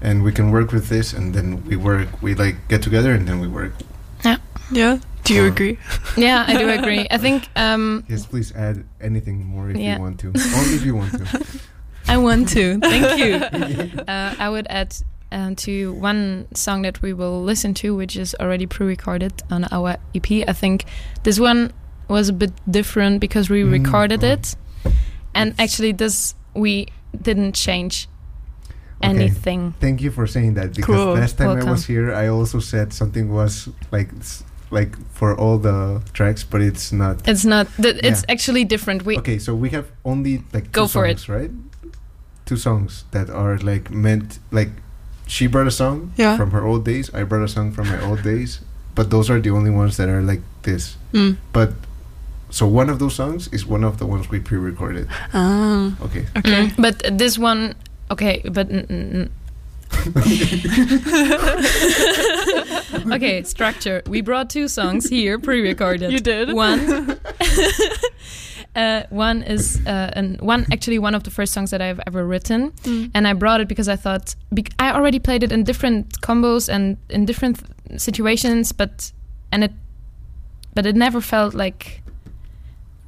[0.00, 2.08] and we can work with this, and then we work.
[2.22, 3.72] We like get together, and then we work.
[4.24, 4.38] Yeah.
[4.72, 4.98] Yeah.
[5.24, 5.78] Do you Or- agree?
[6.16, 7.06] Yeah, I do agree.
[7.10, 9.94] I think um, Yes, please add anything more if Yeah.
[9.96, 10.28] you want to.
[10.28, 11.24] Only if you want to.
[12.08, 12.80] I want to.
[12.80, 13.36] Thank you.
[14.08, 14.96] Uh, I would add
[15.32, 19.96] um, to one song that we will listen to, which is already pre-recorded on our
[20.14, 20.30] EP.
[20.48, 20.84] I think
[21.22, 21.72] this one
[22.08, 24.28] was a bit different because we Mm, recorded oh.
[24.32, 24.56] it,
[25.34, 26.86] and actually this we
[27.22, 28.08] didn't change
[29.02, 29.08] Okay.
[29.16, 29.72] anything.
[29.80, 31.14] Thank you for saying that because Cool.
[31.14, 34.10] last time I was here, I also said something was like
[34.72, 37.26] like for all the tracks, but it's not.
[37.26, 37.66] It's not.
[37.80, 39.04] Th- it's actually different.
[39.04, 41.18] We okay, so we have only like Go two for it.
[41.18, 41.50] songs, right?
[42.44, 44.70] Two songs that are like meant like
[45.30, 46.34] she brought a song Yeah.
[46.36, 47.06] from her old days.
[47.14, 48.58] I brought a song from my old days,
[48.98, 50.96] but those are the only ones that are like this.
[51.14, 51.36] Mm.
[51.54, 51.74] But
[52.50, 55.06] so one of those songs is one of the ones we pre-recorded.
[55.32, 55.94] Ah.
[56.02, 56.26] Okay.
[56.36, 56.66] Okay.
[56.66, 57.76] Mm, but this one,
[58.10, 58.66] okay, but.
[58.70, 59.30] N- n- n-
[63.12, 64.02] okay, structure.
[64.06, 66.12] We brought two songs here, pre-recorded.
[66.12, 66.52] You did.
[66.52, 66.80] One.
[68.76, 72.24] uh, one is uh, an, one actually one of the first songs that I've ever
[72.26, 73.10] written, Mm.
[73.14, 76.68] and I brought it because I thought bec- I already played it in different combos
[76.68, 79.12] and in different th- situations, but
[79.52, 79.72] and it
[80.74, 82.00] but it never felt like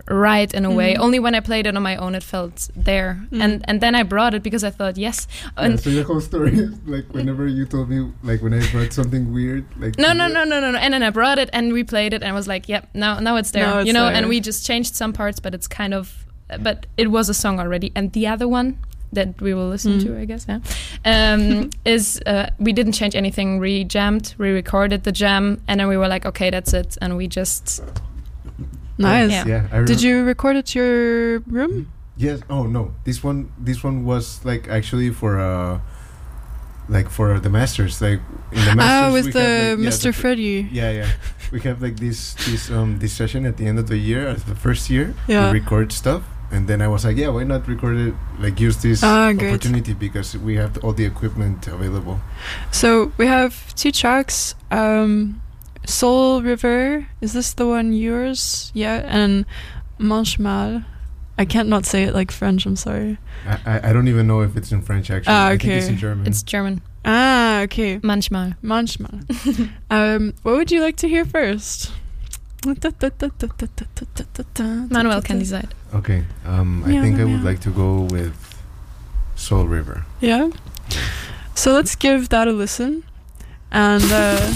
[0.08, 0.94] right in a way.
[0.94, 1.00] Mhm.
[1.00, 3.20] Only when I played it on my own, it felt there.
[3.30, 3.40] Mm.
[3.44, 5.26] And and then I brought it because I thought, yes.
[5.56, 8.60] And Yeah, so the whole story is like whenever you told me like when I
[8.72, 10.78] brought something weird like no, no, no, no, no, no.
[10.78, 13.20] And then I brought it and we played it and I was like, yep, now
[13.20, 13.66] now it's there.
[13.66, 14.14] Now it's you know, there.
[14.16, 16.24] and we just changed some parts, but it's kind of,
[16.60, 17.92] but it was a song already.
[17.94, 18.76] And the other one
[19.14, 20.02] that we will listen Mm.
[20.04, 20.60] to, I guess, yeah,
[21.04, 23.58] um, is uh, we didn't change anything.
[23.60, 27.16] We jammed, we recorded the jam, and then we were like, okay, that's it, and
[27.18, 27.82] we just
[28.98, 29.30] Nice.
[29.30, 29.46] Yeah.
[29.46, 31.90] Yeah, I Did you record at your room?
[32.16, 32.40] Yes.
[32.50, 32.92] Oh no.
[33.04, 33.50] This one.
[33.58, 35.80] This one was like actually for uh,
[36.88, 38.00] like for the masters.
[38.02, 38.20] Like
[38.52, 39.08] in the masters.
[39.08, 40.02] Ah, with the like, yeah, Mr.
[40.02, 40.68] the- Freddy.
[40.70, 41.08] Yeah, yeah.
[41.52, 44.44] We have like this this um this session at the end of the year, as
[44.44, 45.46] the first year, Yeah.
[45.48, 46.22] to record stuff.
[46.52, 48.14] And then I was like, yeah, why not record it?
[48.38, 52.20] Like use this Ah, opportunity because we have all the equipment available.
[52.70, 54.54] So we have two tracks.
[54.70, 55.40] Um,
[55.86, 57.08] Soul River.
[57.20, 58.70] Is this the one yours?
[58.74, 59.44] Yeah, and
[59.98, 60.84] Manchmal.
[61.38, 62.66] I can't not say it like French.
[62.66, 63.18] I'm sorry.
[63.46, 65.32] I, I, I don't even know if it's in French actually.
[65.34, 65.94] Ah, I think it's okay.
[65.94, 66.26] in German.
[66.26, 66.82] it's German.
[67.04, 67.98] Ah, okay.
[68.00, 68.54] Manchmal.
[68.62, 69.70] Manchmal.
[69.90, 71.90] um, what would you like to hear first?
[72.64, 72.92] Manuel
[75.22, 75.74] can decide.
[75.94, 76.24] okay.
[76.44, 77.32] Um, I Meow, think I meow.
[77.36, 78.54] would like to go with
[79.34, 80.04] Soul River.
[80.20, 80.50] Yeah.
[81.54, 83.02] So let's give that a listen.
[83.72, 84.36] And uh,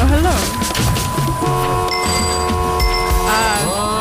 [0.00, 0.34] oh, hello.
[3.26, 3.93] Ah.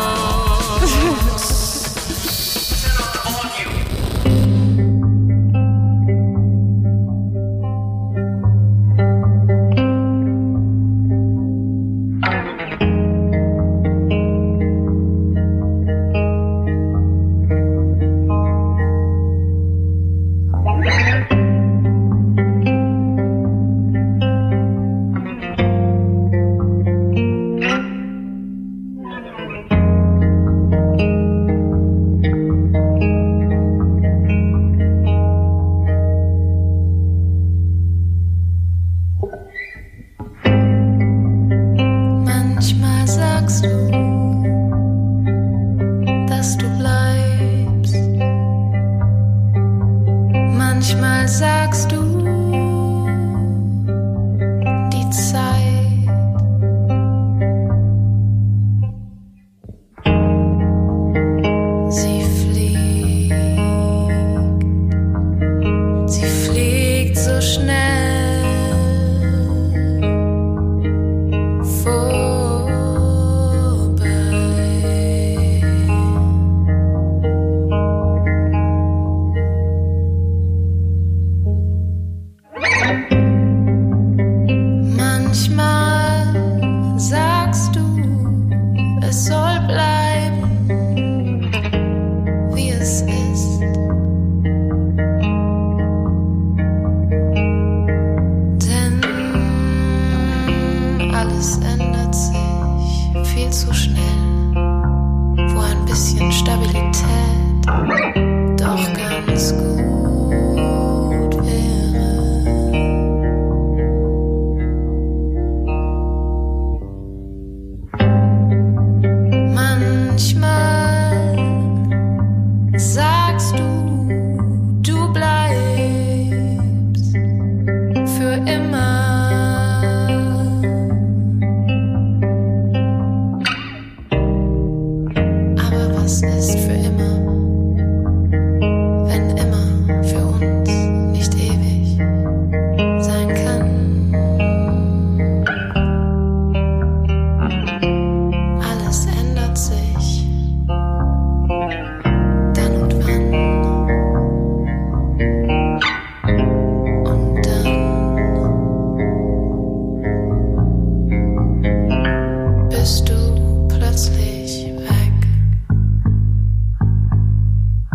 [163.84, 165.14] Plötzlich weg.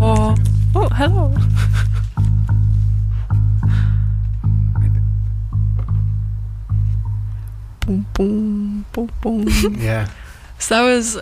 [0.01, 0.35] Oh,
[0.75, 1.33] oh, hello.
[7.87, 9.49] boom, boom, boom, boom.
[9.79, 10.09] Yeah.
[10.59, 11.19] so that was,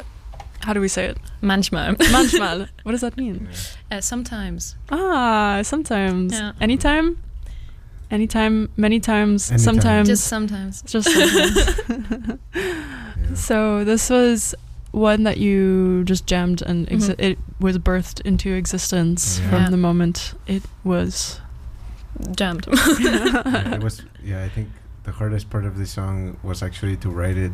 [0.61, 1.19] how do we say it?
[1.43, 1.95] Manchmal.
[1.97, 2.69] Manchmal.
[2.83, 3.49] what does that mean?
[3.91, 4.75] Uh, sometimes.
[4.91, 6.33] Ah, sometimes.
[6.33, 6.53] Yeah.
[6.61, 7.23] Anytime?
[8.11, 9.65] Anytime, many times, Anytime.
[9.65, 10.09] sometimes.
[10.09, 10.83] Just sometimes.
[10.83, 12.39] Just sometimes.
[13.37, 13.43] yeah.
[13.43, 14.55] so this was
[14.93, 17.21] one that you just jammed and exi- Mhm.
[17.31, 19.51] it was birthed into existence Yeah.
[19.51, 19.71] from Yeah.
[19.71, 21.41] the moment it was.
[22.35, 22.65] Jammed.
[23.01, 24.69] yeah, it was yeah i think
[25.05, 27.53] the hardest part of the song was actually to write it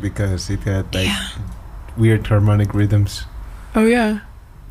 [0.00, 1.10] because it had like
[1.96, 3.24] weird harmonic rhythms.
[3.74, 4.20] Oh yeah,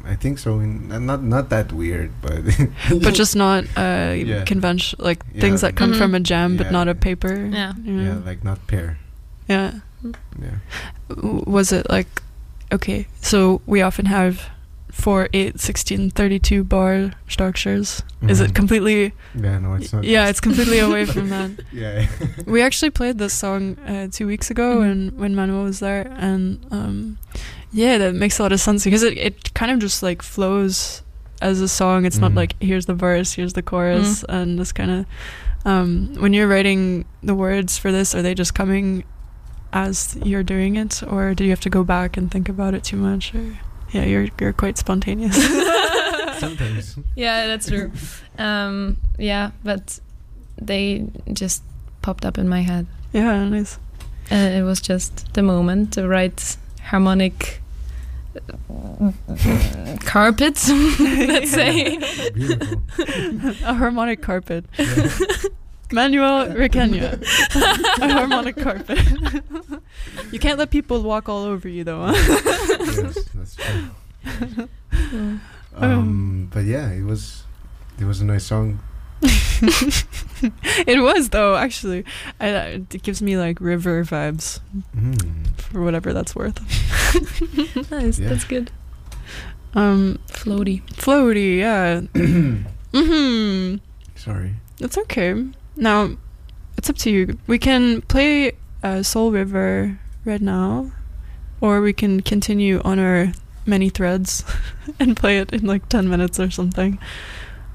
[0.06, 0.60] I think so.
[0.60, 2.44] In, uh, not not that weird, but
[3.04, 4.44] but just not uh, Yeah.
[4.48, 5.42] convention like Yeah.
[5.42, 5.98] things that come Mhm.
[6.00, 6.72] from a jam, but Yeah.
[6.80, 7.36] not a paper.
[7.52, 7.74] Yeah.
[7.84, 8.98] you yeah, like not pair.
[9.48, 9.84] yeah.
[10.42, 10.58] Yeah.
[11.46, 12.08] Was it like
[12.72, 13.08] okay?
[13.22, 14.50] So we often have
[14.92, 18.04] four, eight, 16, 32 bar structures.
[18.28, 18.56] Is it Mhm.
[18.56, 19.14] completely?
[19.36, 20.04] Yeah, no, it's not.
[20.04, 21.50] Yeah, it's completely away from that.
[21.72, 22.06] yeah.
[22.46, 24.80] We actually played this song uh, two weeks ago Mhm.
[24.80, 27.18] when when Manuel was there, and um,
[27.72, 31.02] yeah, that makes a lot of sense because it it kind of just like flows
[31.42, 32.06] as a song.
[32.06, 32.36] It's not Mhm.
[32.42, 35.06] like here's the verse, here's the chorus, and this kind of
[35.66, 39.04] um, when you're writing the words for this, are they just coming
[39.74, 42.84] as you're doing it, or do you have to go back and think about it
[42.84, 43.34] too much?
[43.36, 43.58] Or
[43.92, 45.36] yeah, you're you're quite spontaneous.
[46.40, 46.98] Sometimes.
[47.16, 47.92] Yeah, that's true.
[48.38, 50.00] um, yeah, but
[50.62, 51.64] they just
[52.02, 52.86] popped up in my head.
[53.14, 53.80] yeah, nice.
[54.30, 57.62] And it was just the moment, the right harmonic
[58.36, 59.12] uh,
[60.06, 60.60] carpet,
[61.00, 61.98] let's say.
[63.64, 64.66] A harmonic carpet.
[64.78, 65.10] Yeah.
[65.94, 67.22] Manuel Requena.
[68.02, 69.00] a harmonic carpet.
[70.32, 72.06] you can't let people walk all over you though.
[72.08, 72.14] Huh?
[72.16, 73.90] yes, that's true.
[74.26, 75.40] Mm.
[75.76, 77.44] Um, but yeah, it was
[78.00, 78.78] it was a nice song.
[79.24, 82.06] it was though, actually.
[82.40, 84.60] I, I- it gives me like river vibes
[84.96, 85.48] Mm.
[85.60, 86.60] for whatever that's worth.
[87.92, 88.30] nice, Yeah.
[88.30, 88.70] that's good.
[89.74, 90.84] Um, Floaty.
[90.94, 92.02] floaty, yeah.
[92.94, 93.78] hmm
[94.16, 94.54] Sorry.
[94.80, 95.44] It's okay.
[95.76, 96.12] Now,
[96.78, 97.38] it's up to you.
[97.48, 100.92] We can play uh, Soul River right now,
[101.62, 103.32] or we can continue on our
[103.66, 104.44] many threads
[105.00, 107.00] and play it in like 10 minutes or something.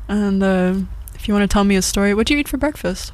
[0.08, 0.74] And uh,
[1.14, 3.12] if you want to tell me a story, what do you eat for breakfast?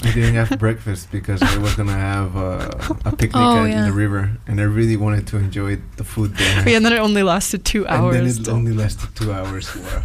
[0.00, 2.70] I didn't have breakfast because I was gonna have uh,
[3.04, 6.36] a picnic Oh, at, in the river, and I really wanted to enjoy the food
[6.36, 6.64] there.
[6.68, 8.14] Yeah, and then it only lasted two hours.
[8.16, 9.74] and then it only lasted two hours.
[9.74, 10.02] Wow.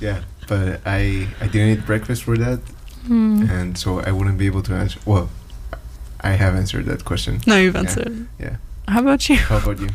[0.00, 2.58] yeah, but I I didn't eat breakfast for that,
[3.06, 3.46] Hmm.
[3.58, 4.98] and so I wouldn't be able to answer.
[5.06, 5.26] Well,
[6.30, 7.40] I have answered that question.
[7.46, 8.14] no, you've Yeah, answered.
[8.44, 8.56] yeah.
[8.92, 9.36] How about you?
[9.50, 9.88] How about you?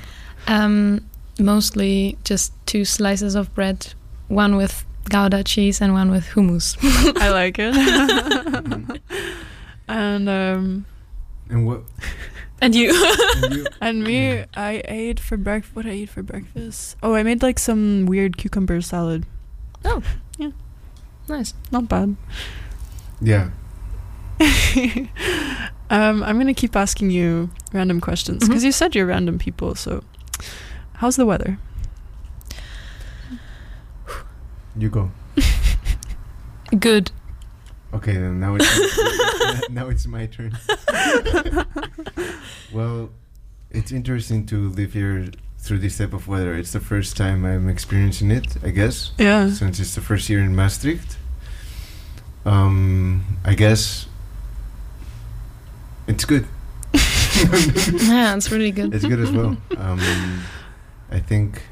[0.47, 1.01] Um,
[1.39, 3.93] mostly just two slices of bread,
[4.29, 6.77] one with Gouda cheese and one with hummus.
[7.21, 7.75] I like it.
[9.87, 10.85] and um,
[11.49, 11.81] And what?
[12.61, 12.89] and you?
[13.43, 13.65] And you?
[13.81, 15.75] And me, I ate for breakfast.
[15.75, 16.95] What I eat for breakfast?
[17.03, 19.25] Oh, I made like some weird cucumber salad.
[21.27, 21.53] Nice.
[21.71, 22.15] Not bad.
[23.21, 23.49] Yeah.
[25.89, 28.65] um, I'm gonna keep asking you random questions because Mhm.
[28.65, 29.75] you said you're random people.
[29.75, 30.03] So,
[30.95, 31.57] how's the weather?
[34.77, 35.11] You go.
[36.79, 37.11] Good.
[37.93, 40.57] Okay, then now it's now it's my turn.
[42.73, 43.09] well,
[43.71, 45.27] it's interesting to live here
[45.65, 46.53] through this type of weather.
[46.53, 49.49] It's the first time I'm experiencing it, I guess, Yeah.
[49.51, 51.17] since it's the first year in Maastricht.
[52.45, 54.05] Um, I guess
[56.07, 56.45] it's good.
[58.07, 58.93] Yeah, it's really good.
[58.93, 59.57] it's good as well.
[59.77, 59.99] Um,
[61.11, 61.63] I think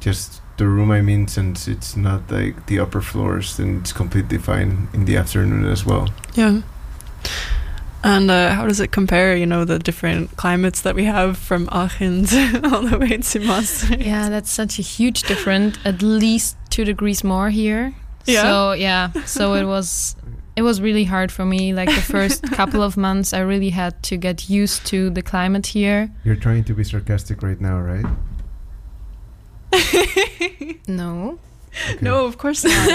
[0.00, 4.36] just the room I'm in, since it's not like the upper floors, then it's completely
[4.38, 6.08] fine in the afternoon as well.
[6.34, 6.60] Yeah.
[8.06, 9.34] And uh, how does it compare?
[9.36, 13.40] You know, the different climates that we have from Aachen to all the way to
[13.40, 14.00] Maastricht.
[14.00, 15.76] Yeah, that's such a huge difference.
[15.84, 17.94] At least two degrees more here.
[18.24, 18.42] Yeah.
[18.42, 20.14] So yeah, so it was
[20.54, 21.74] it was really hard for me.
[21.74, 25.66] Like the first couple of months, I really had to get used to the climate
[25.66, 26.08] here.
[26.24, 28.06] You're trying to be sarcastic right now, right?
[30.86, 31.40] No.
[31.90, 31.98] Okay.
[32.00, 32.90] No, of course not.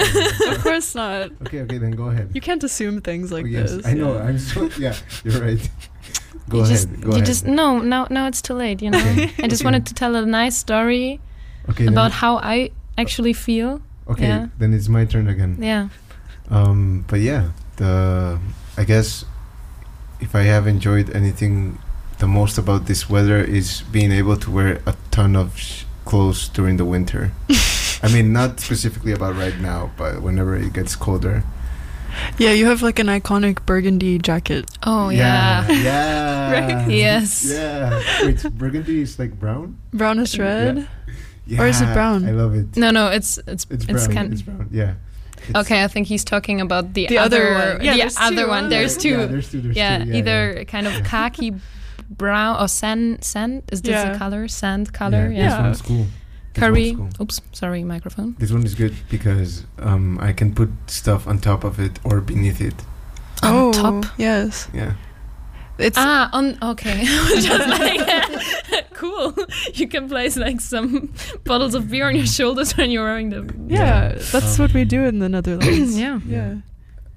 [0.56, 1.30] of course not.
[1.46, 2.30] Okay, okay, then go ahead.
[2.34, 3.86] You can't assume things like Oh, yes, this.
[3.86, 4.14] I know.
[4.14, 4.22] yeah.
[4.24, 4.94] I'm so yeah.
[5.24, 5.70] You're right.
[6.48, 6.72] Go you ahead.
[6.76, 7.26] just go you ahead.
[7.26, 8.82] just no now now it's too late.
[8.82, 8.98] You know.
[8.98, 9.66] Okay, I just okay.
[9.66, 11.20] wanted to tell a nice story
[11.70, 13.80] okay, about how I actually feel.
[14.08, 14.46] okay, yeah.
[14.58, 15.56] then it's my turn again.
[15.60, 15.88] Yeah.
[16.50, 18.40] Um, but yeah, the
[18.76, 19.24] I guess
[20.20, 21.78] if I have enjoyed anything
[22.18, 26.48] the most about this weather is being able to wear a ton of sh- clothes
[26.48, 27.30] during the winter.
[28.02, 31.44] I mean, not specifically about right now, but whenever it gets colder.
[32.36, 34.68] Yeah, you have like an iconic burgundy jacket.
[34.82, 35.66] Oh yeah.
[35.70, 36.30] Yeah.
[36.52, 36.90] Right?
[36.90, 37.44] Yes.
[37.48, 38.02] Yeah.
[38.22, 39.78] Wait, burgundy is like brown?
[39.94, 40.86] Brownish red.
[41.46, 41.62] Yeah.
[41.62, 42.26] Or is it brown?
[42.28, 42.76] I love it.
[42.76, 44.12] No, no, it's it's It's it's, brown.
[44.14, 44.68] kind it's brown.
[44.70, 44.94] Yeah.
[45.48, 47.84] It's- Okay, I think he's talking about the, The other other, one.
[47.84, 48.62] Yeah, the there's other two, one.
[48.64, 48.68] huh?
[48.70, 49.08] There's two.
[49.08, 49.60] Yeah, there's two.
[49.60, 50.12] There's yeah, two.
[50.12, 51.54] either kind of khaki
[52.10, 54.12] brown or sand sand is this Yeah.
[54.14, 54.46] a color?
[54.48, 55.30] Sand color?
[55.32, 55.38] Yeah.
[55.38, 55.48] Yeah.
[55.48, 56.06] This one's cool.
[56.54, 56.94] This Curry.
[56.94, 57.24] one's cool.
[57.24, 58.36] Oops, sorry, microphone.
[58.38, 62.20] This one is good because um, I can put stuff on top of it or
[62.20, 62.74] beneath it.
[63.42, 64.04] On oh, top.
[64.18, 64.68] Yes.
[64.74, 64.92] Yeah.
[65.78, 67.04] It's Ah, on okay.
[67.40, 69.34] Just like cool.
[69.74, 71.12] You can place like some
[71.44, 73.66] bottles of beer on your shoulders when you're wearing them.
[73.68, 75.98] yeah, that's what we do in the Netherlands.
[75.98, 76.20] yeah.
[76.26, 76.56] yeah.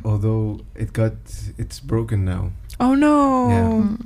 [0.06, 1.14] Although it got,
[1.58, 2.52] it's broken now.
[2.80, 3.50] Oh no.
[3.50, 3.98] Yeah.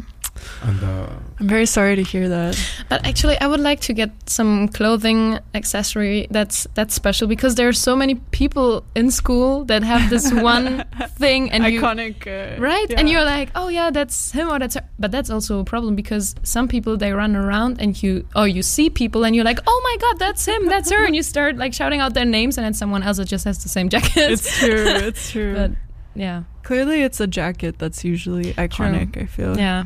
[0.63, 1.07] And uh,
[1.39, 2.59] I'm very sorry to hear that.
[2.89, 7.67] But actually, I would like to get some clothing accessory that's that's special because there
[7.67, 10.83] are so many people in school that have this one
[11.17, 12.27] thing and you Iconic.
[12.27, 12.99] uh, right yeah.
[12.99, 15.95] and you're like oh yeah that's him or that's her but that's also a problem
[15.95, 19.59] because some people they run around and you or you see people and you're like
[19.67, 22.57] oh my god that's him that's her and you start like shouting out their names
[22.57, 24.85] and then someone else that just has the same jacket It's true.
[24.85, 25.53] It's true.
[25.55, 25.71] but
[26.15, 29.17] yeah Clearly, it's a jacket that's usually iconic.
[29.19, 29.57] I feel.
[29.57, 29.85] yeah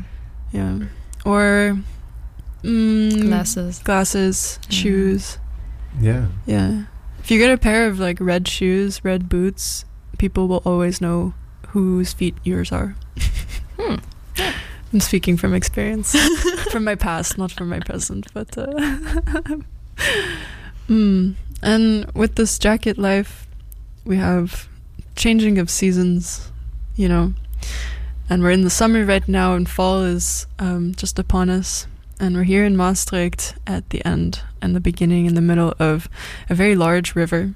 [0.54, 0.78] Yeah.
[1.26, 1.76] Or
[2.62, 4.76] mm, glasses glasses, Yeah.
[4.78, 5.38] shoes.
[6.00, 6.26] yeah.
[6.46, 6.84] Yeah.
[7.18, 9.84] If you get a pair of like red shoes, red boots,
[10.18, 11.34] people will always know
[11.68, 12.96] whose feet yours are.
[13.76, 13.96] Hmm.
[14.92, 16.14] I'm speaking from experience,
[16.70, 18.28] from my past, not from my present.
[18.32, 18.66] But uh,
[20.88, 21.34] mm.
[21.60, 23.48] and with this jacket life,
[24.04, 24.68] we have
[25.16, 26.52] changing of seasons,
[26.94, 27.34] you know,
[28.28, 31.86] and we're in the summer right now, and fall is um, just upon us.
[32.20, 36.08] And we're here in Maastricht at the end and the beginning and the middle of
[36.48, 37.54] a very large river.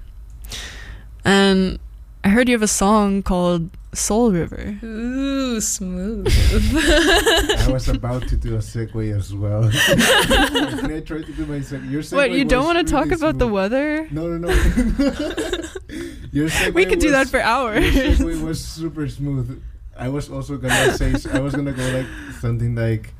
[1.24, 1.78] And
[2.24, 4.78] I heard you have a song called Soul River.
[4.82, 9.64] ooh smooth I was about to do a segue as well.
[10.82, 11.90] and I tried to do my segue.
[11.90, 14.06] Your segue What, you don't want to talk really about the weather?
[14.10, 14.48] No, no, no.
[16.32, 17.94] Your segue We could do that for hours.
[17.94, 19.62] Your segue was super smooth.
[19.98, 22.06] I was also gonna say I was gonna go like
[22.40, 23.12] something like,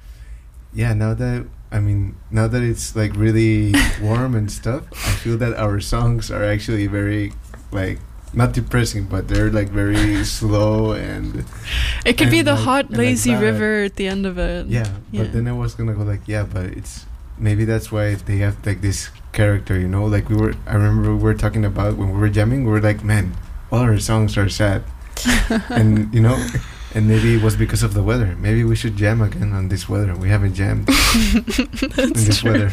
[0.72, 0.94] yeah.
[0.94, 5.54] Now that I mean, now that it's like really warm and stuff, I feel that
[5.58, 7.32] our songs are actually very
[7.72, 7.98] like
[8.32, 11.44] not depressing, but they're like very slow and
[12.04, 14.66] It could be the like- hot, and like lazy river at the end of it.
[14.68, 14.86] yeah.
[15.10, 15.22] Yeah.
[15.24, 17.06] But then I was gonna go like, yeah, but it's
[17.38, 20.04] maybe that's why they have like this character, you know.
[20.06, 22.64] Like we were, I remember we were talking about when we were jamming.
[22.64, 23.34] We were like, man,
[23.72, 24.84] all our songs are sad,
[25.70, 26.36] and you know,
[26.94, 28.34] and maybe it was because of the weather.
[28.38, 30.14] Maybe we should jam again on this weather.
[30.16, 30.88] We haven't jammed
[31.98, 32.70] in this weather.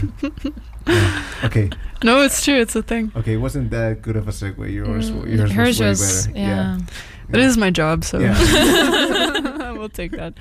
[0.88, 1.24] Yeah.
[1.44, 1.70] Okay,
[2.04, 2.56] No, it's true.
[2.62, 3.12] It's a thing.
[3.16, 4.72] okay, it wasn't that good of a segue.
[4.72, 6.38] Yours, Mm, yours hers was better.
[6.40, 6.78] yeah,
[7.34, 9.72] It is my job, so Yeah.
[9.78, 10.34] we'll take that.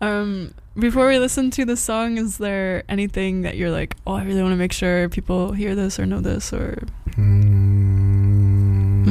[0.00, 4.24] Um, before we listen to the song, is there anything that you're like, oh, I
[4.24, 6.82] really want to make sure people hear this or know this, or
[7.12, 9.04] Mm.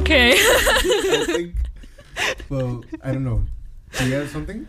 [0.00, 1.54] Okay I think.
[2.48, 3.44] Well, I don't know.
[3.98, 4.66] Do you have something?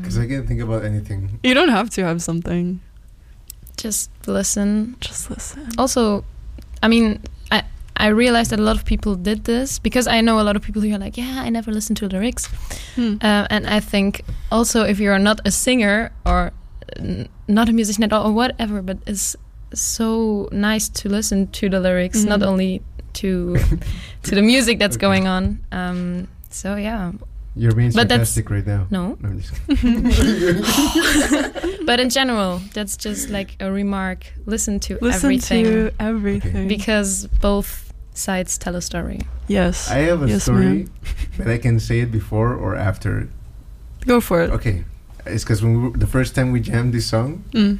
[0.00, 1.38] Because I can't think about anything.
[1.42, 2.80] You don't have to have something.
[3.76, 5.60] just listen Just listen.
[5.78, 6.24] also
[6.82, 7.20] i mean
[7.52, 7.60] i
[8.04, 10.62] i realized that a lot of people did this because i know a lot of
[10.66, 12.48] people who are like yeah i never listen to lyrics
[12.96, 13.16] Hmm.
[13.20, 16.52] uh, and i think also if you're not a singer or
[16.96, 19.36] n- not a musician at all or whatever but it's
[19.74, 22.46] so nice to listen to the lyrics not Mhm.
[22.50, 22.72] only
[23.22, 23.56] to
[24.22, 25.06] to the music that's Okay.
[25.06, 27.12] going on um so yeah
[27.58, 28.86] You're being But that's- sarcastic right now.
[28.90, 29.54] no No, I'm just
[31.86, 36.68] but in general that's just like a remark listen to listen everything Listen to everything.
[36.68, 39.90] because both sides tell a story yes.
[39.90, 40.88] I have a Yes, story,
[41.38, 43.28] but I can say it before or after.
[44.06, 44.50] Go for it.
[44.50, 44.82] Okay,
[45.24, 47.78] it's because when we were, the first time we jammed this song, Mm.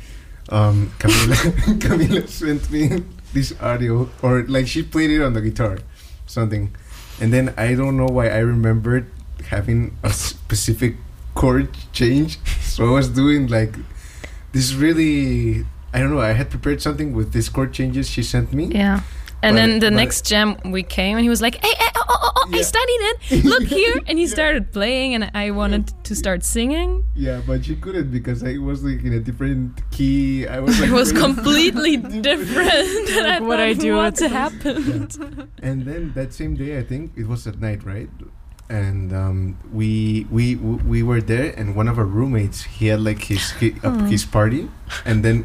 [0.50, 1.34] um, Camila,
[1.84, 5.78] Camila sent me this audio, or like she played it on the guitar,
[6.26, 6.74] something,
[7.20, 9.10] and then I don't know why I remembered
[9.48, 10.96] having a specific
[11.34, 13.74] chord change, so I was doing like
[14.52, 15.66] this really.
[15.94, 16.20] I don't know.
[16.20, 18.66] I had prepared something with these chord changes she sent me.
[18.66, 19.00] Yeah.
[19.42, 21.90] And But- then the but- next jam we came and he was like, "Hey, hey
[21.96, 23.44] oh, oh, oh, I studied it.
[23.52, 24.30] Look here!" And he Yeah.
[24.38, 27.04] started playing, and I wanted to start singing.
[27.14, 30.46] Yeah, but she couldn't because I was like in a different key.
[30.48, 31.96] I was like It was completely
[32.30, 33.08] different.
[33.16, 35.10] and I Like what I do What at- happened?
[35.62, 38.08] And then that same day, I think it was at night, right?
[38.68, 39.38] And um,
[39.72, 43.76] we we we were there, and one of our roommates he had like his hi-
[43.84, 44.06] uh, Oh.
[44.10, 44.68] his party,
[45.04, 45.36] and then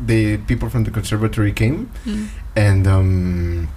[0.00, 2.28] the people from the conservatory came, Mm.
[2.56, 3.68] And um,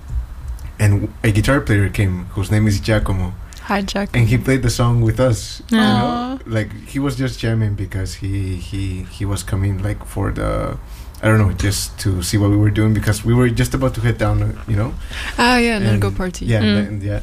[0.80, 4.10] and a guitar player came whose name is Giacomo, Hi, Jack.
[4.16, 5.62] and he played the song with us.
[5.70, 10.32] You know, like he was just jamming because he he he was coming like for
[10.32, 10.78] the.
[11.24, 13.96] I don't know, just to see what we were doing because we were just about
[13.96, 14.94] to head down, you know.
[15.40, 16.46] Ah, yeah, and then And- go party.
[16.46, 16.88] Yeah, Mm.
[16.88, 17.22] and, yeah.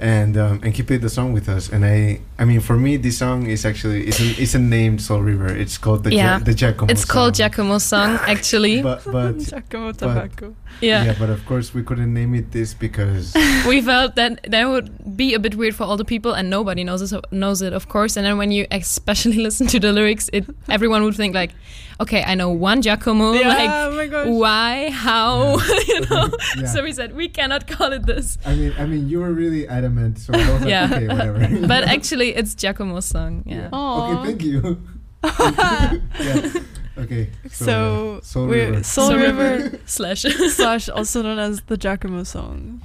[0.00, 1.68] And um, and he played the song with us.
[1.68, 5.02] And I I mean, for me, this song is actually it's a, it's a named
[5.02, 5.46] Soul River.
[5.48, 6.38] It's called the Yeah.
[6.38, 6.90] ja- the Giacomo.
[6.90, 7.78] It's called song.
[7.80, 8.82] Song, actually.
[8.82, 10.54] But but Giacomo Tobacco.
[10.80, 11.04] yeah.
[11.04, 13.34] yeah, but of course we couldn't name it this because
[13.68, 16.82] we felt that that would be a bit weird for all the people, and nobody
[16.82, 18.16] knows it, knows it, of course.
[18.16, 21.52] And then when you especially listen to the lyrics, it everyone would think like,
[22.00, 24.26] okay, I know one Giacomo, Yeah, like oh my gosh.
[24.28, 26.30] why, how, you know.
[26.58, 26.66] Yeah.
[26.66, 29.68] So we said we cannot call it this, I mean I mean you were really
[29.68, 30.88] adamant, so I was like, Yeah.
[30.92, 31.66] okay, whatever.
[31.72, 33.42] but actually it's Giacomo's song.
[33.46, 33.68] Yeah.
[33.72, 34.18] Aw.
[34.20, 34.80] Okay, thank you.
[35.24, 36.52] yeah.
[36.98, 37.30] Okay.
[37.50, 38.82] So, yeah, Soul we're River.
[38.82, 40.22] Soul Soul River Slash.
[40.22, 42.82] slash also known as the Giacomo song.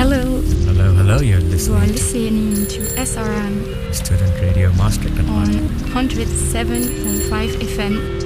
[0.00, 5.46] Hello, Hello, hello, you're you are listening to to SRM Student Radio Maastricht on on
[5.92, 7.28] 107.5
[7.60, 8.20] FM.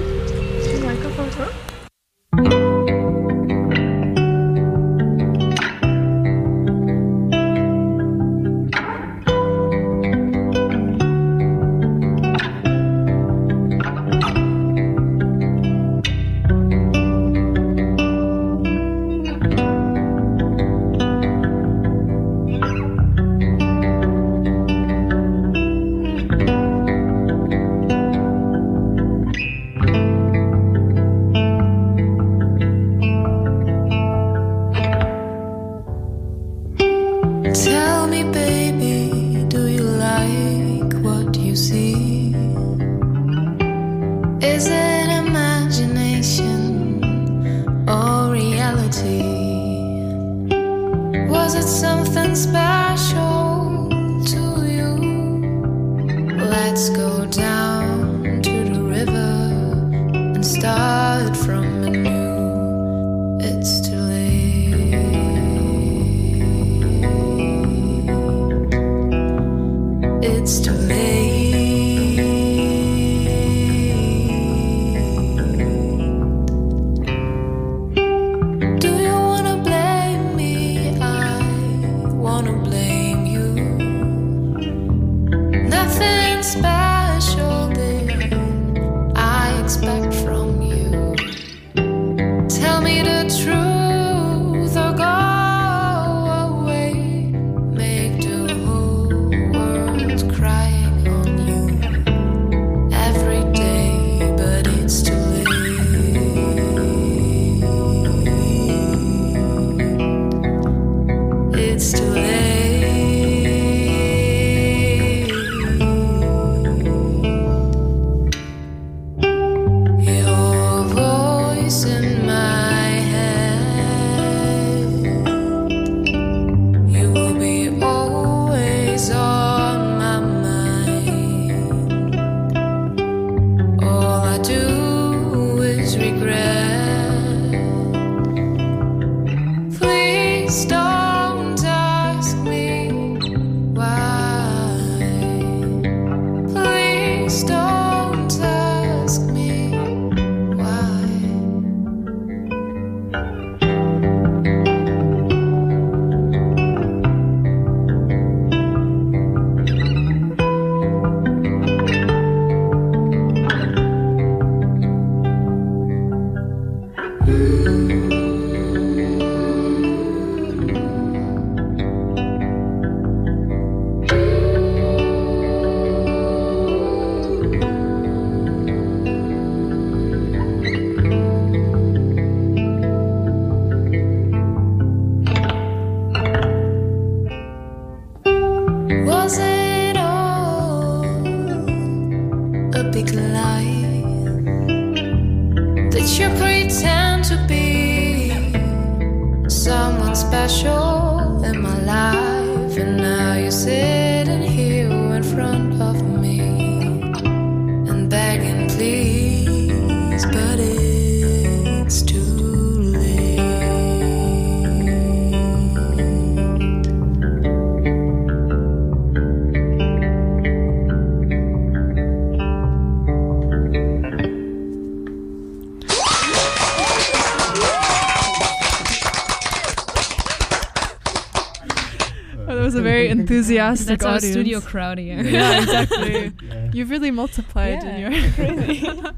[233.57, 235.23] Enthusiastic That's our studio crowd here.
[235.23, 236.33] Yeah, exactly.
[236.45, 236.71] Yeah.
[236.73, 239.13] You've really multiplied Yeah, in your.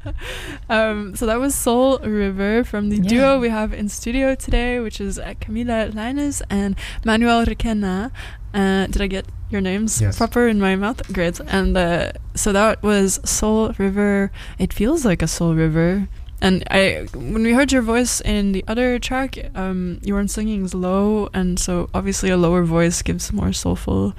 [0.69, 3.09] um, so that was Soul River from the Yeah.
[3.09, 6.75] duo we have in studio today, which is uh, Camila Linus and
[7.05, 8.11] Manuel Requena.
[8.53, 10.17] Uh, did I get your names Yes.
[10.17, 11.01] proper in my mouth?
[11.13, 11.39] Great.
[11.47, 14.31] And uh, so that was Soul River.
[14.59, 16.07] It feels like a Soul River.
[16.41, 20.63] And I, when we heard your voice in the other track, um, you weren't singing
[20.63, 24.13] as low, and so obviously a lower voice gives more soulful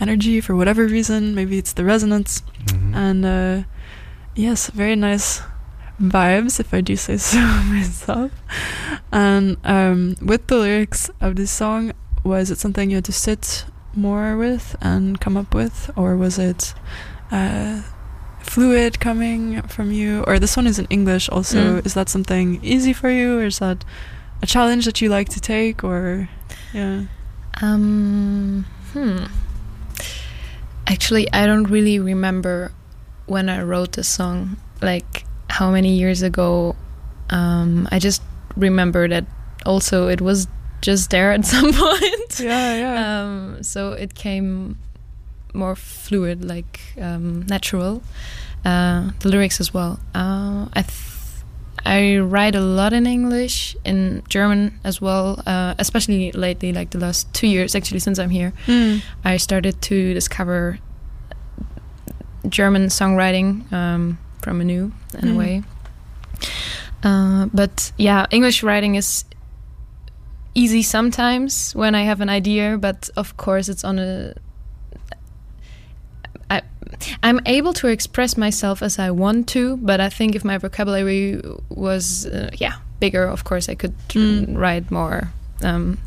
[0.00, 1.34] energy for whatever reason.
[1.34, 2.94] Maybe it's the resonance, Mhm.
[2.94, 3.62] and uh,
[4.34, 5.42] yes, very nice
[6.02, 8.32] vibes, if I do say so myself.
[9.12, 11.92] And um, with the lyrics of this song,
[12.24, 13.64] was it something you had to sit
[13.94, 16.74] more with and come up with, or was it
[17.30, 17.82] uh,
[18.50, 20.24] fluid coming from you?
[20.26, 21.80] Or this one is in English also.
[21.80, 21.86] Mm.
[21.86, 23.84] Is that something easy for you, or is that
[24.42, 26.28] a challenge that you like to take, or
[26.74, 27.04] yeah?
[27.62, 29.24] Um, hmm.
[30.86, 32.72] Actually, I don't really remember
[33.26, 36.74] when I wrote the song, like how many years ago.
[37.30, 38.22] Um, I just
[38.56, 39.24] remember that
[39.64, 40.48] also it was
[40.80, 42.40] just there at some point.
[42.40, 43.22] Yeah, yeah.
[43.22, 44.78] Um, so it came
[45.54, 48.02] more fluid, like um, natural.
[48.64, 49.98] Uh, the lyrics as well.
[50.14, 51.06] Uh, I th-
[51.86, 56.98] I write a lot in English, in German as well, uh, especially lately, like the
[56.98, 58.52] last two years, actually, since I'm here.
[58.66, 59.00] Mm.
[59.24, 60.78] I started to discover
[62.48, 65.34] German songwriting um, from new in Mm.
[65.34, 65.62] a way.
[67.02, 69.24] Uh, but yeah, English writing is
[70.54, 74.34] easy sometimes when I have an idea, but of course it's on a.
[76.50, 76.62] I,
[77.22, 81.40] I'm able to express myself as I want to, but I think if my vocabulary
[81.68, 84.56] was, uh, yeah, bigger, of course I could Mm.
[84.58, 85.30] write more.
[85.62, 85.98] Um,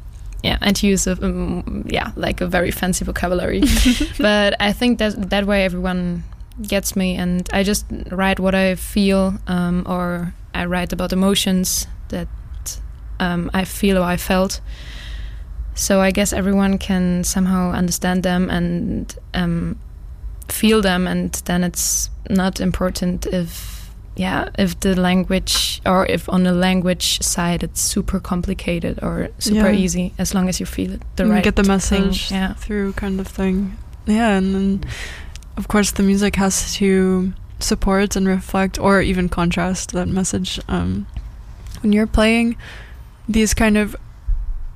[0.43, 3.61] yeah, and use of um, yeah, like a very fancy vocabulary.
[4.19, 6.23] but I think that that way everyone
[6.67, 11.87] gets me, and I just write what I feel, um, or I write about emotions
[12.09, 12.27] that
[13.21, 14.59] um, I feel or I felt.
[15.75, 19.77] So I guess everyone can somehow understand them and um,
[20.47, 23.71] feel them, and then it's not important if
[24.15, 29.71] yeah if the language or if on the language side it's super complicated or super
[29.71, 29.83] Yeah.
[29.85, 31.67] easy as long as you feel it the You right get the thing.
[31.73, 33.75] message yeah through kind of thing.
[34.05, 34.83] Yeah, and then
[35.57, 40.59] of course the music has to support and reflect or even contrast that message.
[40.67, 41.07] Um,
[41.81, 42.55] when you're playing
[43.27, 43.95] these kind of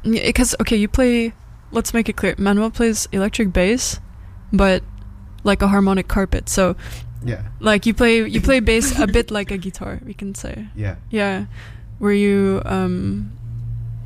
[0.03, 1.33] because okay, you play.
[1.71, 2.33] Let's make it clear.
[2.37, 3.99] Manuel plays electric bass,
[4.53, 4.81] but
[5.43, 6.49] like a harmonic carpet.
[6.49, 6.75] So
[7.25, 7.41] Yeah.
[7.59, 9.99] like you play you play bass a bit like a guitar.
[10.05, 10.67] We can say.
[10.75, 10.95] Yeah.
[11.09, 11.45] Yeah.
[11.99, 13.31] Were you um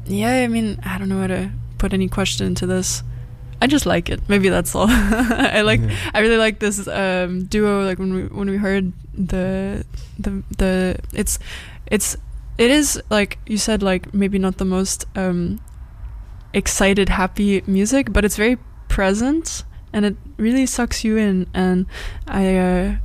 [0.08, 3.04] yeah, I mean, I don't know how to put any question into this.
[3.62, 4.20] I just like it.
[4.28, 4.88] Maybe that's all.
[4.90, 5.96] I like Yeah.
[6.14, 9.86] I really like this um duo like when we when we heard the
[10.18, 11.38] the the it's
[11.92, 12.18] it's
[12.58, 15.60] it is like you said like maybe not the most um
[16.54, 18.58] excited happy music, but it's very
[18.90, 19.64] present
[19.94, 21.86] and it really sucks you in and
[22.28, 22.96] I uh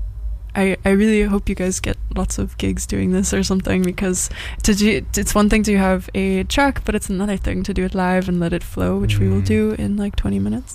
[0.55, 4.31] I, I really hope you guys get lots of gigs doing this or something because
[4.63, 7.85] to do, it's one thing to have a track, but it's another thing to do
[7.85, 9.47] it live and let it flow, which we will Mm.
[9.47, 10.75] do in like 20 minutes.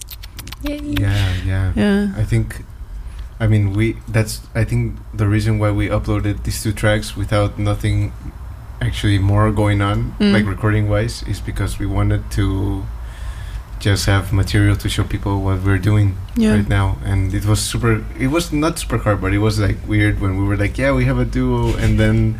[0.62, 0.78] Yay.
[0.78, 1.34] Yeah.
[1.44, 1.74] Yeah.
[1.76, 2.14] Yeah.
[2.16, 2.64] I think,
[3.40, 3.98] I mean, we.
[4.08, 4.42] That's.
[4.54, 8.14] I think the reason why we uploaded these two tracks without nothing,
[8.80, 10.32] actually more going on, Mm.
[10.34, 12.86] like recording wise, is because we wanted to
[13.82, 16.54] just have material to show people what we're doing Yeah.
[16.56, 16.98] right now.
[17.04, 18.06] And it was super.
[18.18, 20.92] It was not super hard, but it was like weird when we were like, yeah,
[20.94, 22.40] we have a duo, and then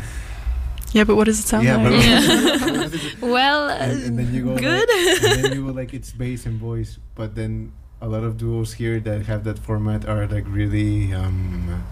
[0.92, 2.04] Yeah, but what does it sound yeah, like?
[2.04, 2.88] Yeah.
[3.20, 4.88] well, and, and then you go good.
[4.88, 8.36] Like, and then you go like it's bass and voice, but then a lot of
[8.36, 11.12] duos here that have that format are like really.
[11.14, 11.82] um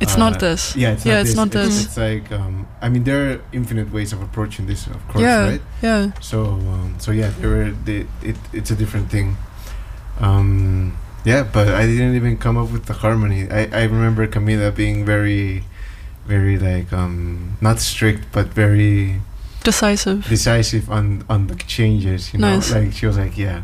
[0.00, 0.74] It's uh, not this.
[0.74, 1.36] Yeah, it's Yeah, not it's this.
[1.36, 1.84] not it's, this.
[1.84, 5.48] It's like um, I mean, there are infinite ways of approaching this, of course, yeah.
[5.50, 5.62] right?
[5.82, 6.12] Yeah.
[6.20, 8.36] So, um, so yeah, there were the, it.
[8.52, 9.36] It's a different thing.
[10.18, 13.50] Um, yeah, but I didn't even come up with the harmony.
[13.50, 15.64] I, I remember Camila being very,
[16.26, 19.20] very like um, not strict, but very
[19.64, 20.26] Decisive.
[20.26, 22.32] decisive on on the changes.
[22.32, 22.72] You know, Nice.
[22.72, 23.62] like she was like, yeah,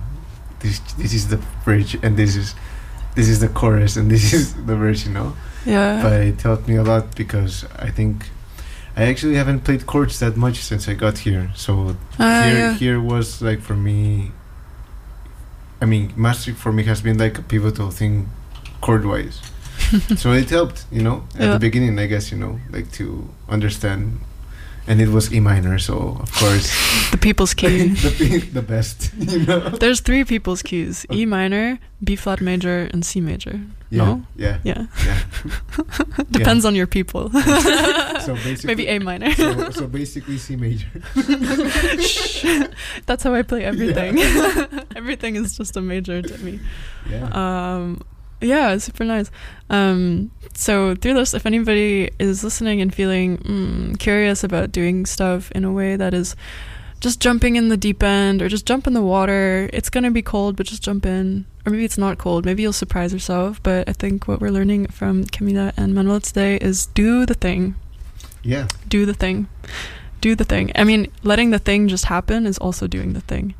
[0.61, 2.55] this this is the bridge, and this is
[3.14, 5.07] this is the chorus, and this is the verse.
[5.07, 5.37] You know
[5.67, 6.01] Yeah.
[6.03, 8.29] but it helped me a lot because I think
[8.97, 11.51] I actually haven't played chords that much since I got here.
[11.55, 12.75] So Ah, here, yeah.
[12.75, 14.31] here was like for me.
[15.83, 18.31] I mean, mastering for me has been like a pivotal thing,
[18.81, 19.41] chord wise.
[20.17, 21.53] so it helped, you know, at Yeah.
[21.53, 24.21] the beginning, I guess, you know, like to understand
[24.89, 26.70] and it was E minor, so of course
[27.11, 27.89] The people's key.
[28.05, 29.61] the the best, you know.
[29.70, 33.61] There's three people's keys: E minor, B flat major, and C major.
[33.89, 34.22] Yeah, No?
[34.34, 35.18] yeah, Yeah, yeah.
[36.30, 37.30] depends on your people.
[37.30, 39.30] So basically, Maybe A minor.
[39.34, 40.89] So, so basically, C major.
[42.03, 42.45] Shh.
[43.07, 44.18] That's how I play everything.
[44.97, 46.59] everything is just a major to me.
[47.09, 47.30] Yeah.
[47.30, 48.03] Um,
[48.41, 49.30] yeah, super nice.
[49.70, 55.51] Um, so through this, if anybody is listening and feeling mm, curious about doing stuff
[55.53, 56.37] in a way that is
[57.01, 60.22] just jumping in the deep end or just jump in the water, it's gonna be
[60.22, 61.45] cold, but just jump in.
[61.64, 62.45] Or maybe it's not cold.
[62.45, 63.62] Maybe you'll surprise yourself.
[63.62, 67.74] But I think what we're learning from Camila and Manuel today is do the thing
[68.47, 68.68] yeah.
[68.89, 69.49] do the thing
[70.20, 73.55] do the thing i mean letting the thing just happen is also doing the thing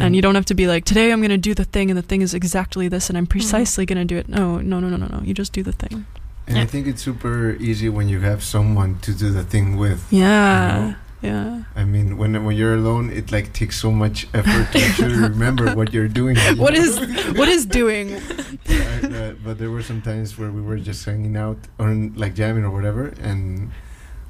[0.00, 1.98] and you don't have to be like today i'm going to do the thing and
[1.98, 4.28] the thing is exactly this and i'm precisely going to do it.
[4.28, 5.20] No no no no no no.
[5.22, 6.06] You just do the thing.
[6.46, 10.00] And I think it's super easy when you have someone to do the thing with.
[10.10, 11.64] yeah yeah.
[11.76, 15.74] I mean, when when you're alone, it like takes so much effort to actually remember
[15.74, 16.34] what you're doing.
[16.36, 16.80] you what know?
[16.80, 16.96] is
[17.38, 18.06] what is doing?
[18.68, 22.34] I- uh, but there were some times where we were just hanging out or like
[22.34, 23.70] jamming or whatever, and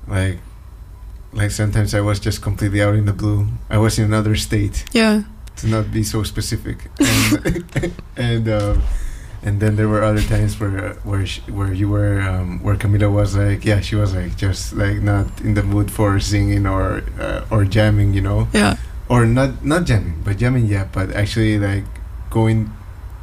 [0.08, 0.38] like
[1.32, 3.46] like sometimes I was just completely out in the blue.
[3.70, 4.84] I was in another state.
[4.92, 5.22] Yeah
[5.60, 8.82] to not be so specific, and and um,
[9.42, 13.10] and then there were other times where where sh where you were um, where Camila
[13.10, 17.02] was like yeah she was like just like not in the mood for singing or
[17.18, 18.76] uh, or jamming you know yeah
[19.08, 21.84] or not not jamming but jamming yeah but actually like
[22.28, 22.70] going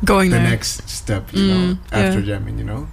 [0.03, 2.25] going the there next step, you know, Mm, after yeah.
[2.37, 2.87] jamming, you know,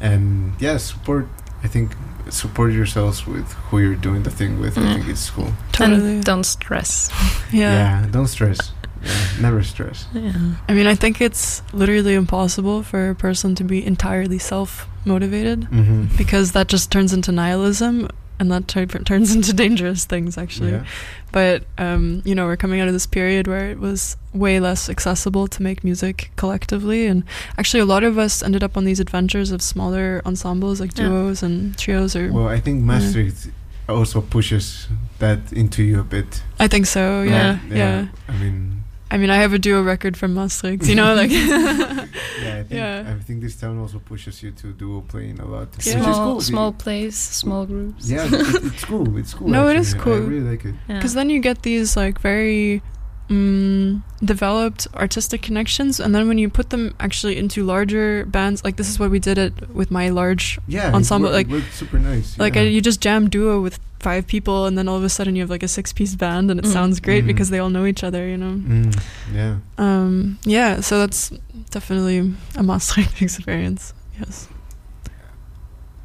[0.00, 1.26] and yeah, support.
[1.64, 1.90] I think
[2.30, 4.76] support yourselves with who you're doing the thing with.
[4.78, 4.94] I Mm.
[4.94, 5.52] think it's cool.
[5.72, 7.10] totally And don't stress.
[7.52, 8.06] yeah.
[8.10, 8.58] don't stress.
[9.02, 10.06] Yeah, never stress.
[10.12, 10.32] Yeah.
[10.68, 15.60] i mean i think it's literally impossible for a person to be entirely self motivated
[15.70, 16.16] Mm-hmm.
[16.16, 18.08] because that just turns into nihilism
[18.40, 20.84] and that tur- turns into dangerous things actually Yeah.
[21.32, 24.88] but um, you know we're coming out of this period where it was way less
[24.88, 27.22] accessible to make music collectively and
[27.58, 31.08] actually a lot of us ended up on these adventures of smaller ensembles like Yeah.
[31.08, 33.48] duos and trios or Well, I think Maastricht
[33.88, 34.86] also pushes
[35.18, 36.42] that into you a bit.
[36.60, 37.76] i think so yeah, right?
[37.76, 38.77] yeah I mean,
[39.10, 41.30] i mean i have a duo record from maastricht you know like
[42.42, 43.14] yeah, I think Yeah.
[43.18, 45.68] I think this town also pushes you to duo playing a lot.
[45.86, 46.00] Yeah.
[46.02, 46.40] Small, cool.
[46.40, 48.08] small place, small groups.
[48.10, 49.16] Yeah, it, it's cool.
[49.18, 49.48] It's cool.
[49.48, 49.80] No, it actually.
[49.80, 50.18] is I cool.
[50.32, 50.74] really like it.
[50.88, 50.96] Yeah.
[50.96, 52.82] because then you get these like very
[53.28, 58.76] mm, developed artistic connections and then when you put them actually into larger bands like
[58.76, 61.52] this is what we did it with my large Yeah, Ensemble, it, wor- like- it
[61.52, 62.38] worked super nice.
[62.38, 62.62] like yeah.
[62.62, 65.50] you just jam duo with five people and then all of a sudden you have
[65.50, 66.72] like a six piece band and it Mm.
[66.72, 67.26] sounds great Mhm.
[67.28, 68.98] because they all know each other you know Mm,
[69.34, 69.56] yeah.
[69.76, 71.32] um yeah so that's
[71.70, 74.48] definitely a Maastricht experience yes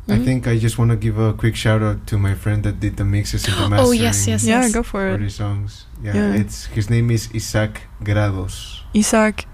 [0.10, 0.26] I Mhm.
[0.26, 2.98] think I just want to give a quick shout out to my friend that did
[2.98, 4.74] the mixes and the mastering Oh, yes, yes, yeah yes.
[4.74, 5.16] go for it.
[5.18, 5.86] for it the songs.
[6.04, 6.42] Yeah, Yeah.
[6.42, 8.82] it's his name is Isaac Grados.
[8.94, 9.48] Isaac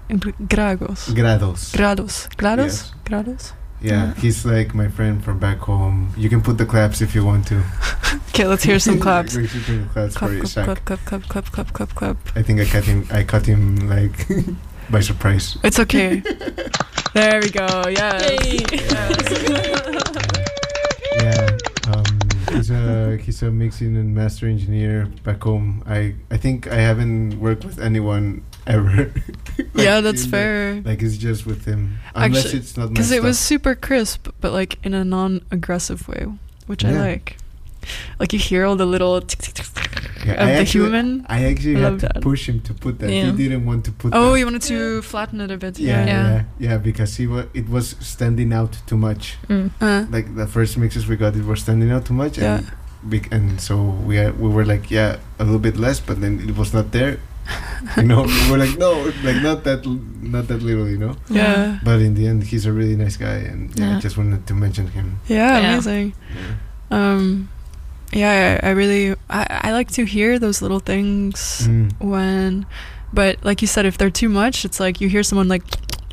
[0.48, 1.70] Gragos Grados.
[1.72, 2.92] Grados Grados Yes.
[3.04, 4.14] Grados Yeah, Yeah.
[4.20, 6.08] he's like my friend from back home.
[6.16, 7.62] You can put the claps if you want to.
[8.34, 10.64] okay let's hear some claps We should do claps clap for clap Isaac.
[10.66, 13.06] clap clap clap clap clap clap clap I think I cut him.
[13.12, 14.26] I cut him like
[14.90, 15.56] by surprise.
[15.64, 16.22] it's okay.
[17.12, 17.66] There we go.
[17.88, 18.22] Yes.
[21.16, 21.58] Yeah,
[21.92, 22.04] um,
[22.52, 25.82] he's a he's a mixing and master engineer back home.
[25.86, 29.12] I I think I haven't worked with anyone ever.
[29.58, 30.82] Like, yeah that's in the- fair.
[30.84, 34.52] like it's just with him, unless Actu- it's not because it was super crisp but
[34.52, 36.26] like in a non-aggressive way
[36.66, 37.36] which i like.
[38.20, 39.79] Like you hear all the little tick, tick, tick, tick
[40.26, 42.20] Yeah, of I the actually- human I actually I had to that.
[42.22, 43.10] push him to put that.
[43.10, 43.26] Yeah.
[43.30, 44.12] He didn't want to put.
[44.14, 44.38] oh that.
[44.38, 46.42] you wanted to flatten it a bit yeah, yeah, yeah, Yeah.
[46.70, 49.36] yeah, because he was it was standing out too much.
[49.48, 49.70] Mm.
[49.80, 52.56] Uh, Like the first mixes we got, it was standing out too much, Yeah.
[52.58, 52.66] and
[53.10, 53.74] bec- and so
[54.06, 56.92] we uh, we were like, yeah, a little bit less, but then it was not
[56.92, 57.18] there.
[57.96, 58.92] You know, we were like, no,
[59.24, 61.14] like not that, l- not that little, you know.
[61.30, 64.46] yeah But in the end, he's a really nice guy, and yeah, I just wanted
[64.46, 65.18] to mention him.
[65.26, 65.72] yeah, Yeah.
[65.72, 66.96] amazing Yeah.
[67.14, 67.48] um
[68.12, 71.92] yeah I, I really I, I like to hear those little things Mm.
[72.00, 72.66] when
[73.12, 75.64] but like you said if they're too much it's like you hear someone like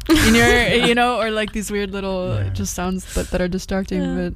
[0.09, 0.51] in your
[0.87, 2.49] you know or like these weird little Yeah.
[2.49, 4.29] just sounds that, that are distracting Yeah.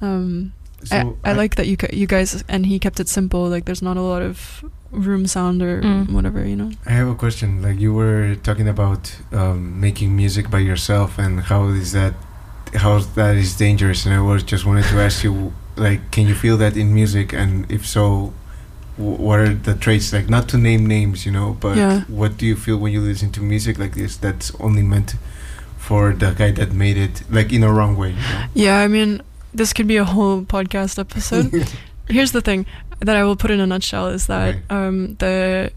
[0.00, 0.52] but um
[0.84, 3.82] So I, I like that you you guys and he kept it simple like there's
[3.82, 6.10] not a lot of room sound or Mm.
[6.12, 7.62] whatever you know I have a question.
[7.62, 9.02] Like you were talking about
[9.32, 12.14] um, making music by yourself and how is that
[12.74, 16.34] how that is dangerous and I was just wanted to ask you like can you
[16.34, 18.32] feel that in music and if so
[18.96, 22.00] what are the traits like not to name names you know but Yeah.
[22.08, 25.14] what do you feel when you listen to music like this that's only meant
[25.78, 28.44] for the guy that made it like in a wrong way you know?
[28.54, 29.22] yeah i mean
[29.54, 31.50] this could be a whole podcast episode
[32.08, 32.66] here's the thing
[33.00, 34.62] that I will put in a nutshell is that Okay.
[34.70, 35.72] um, the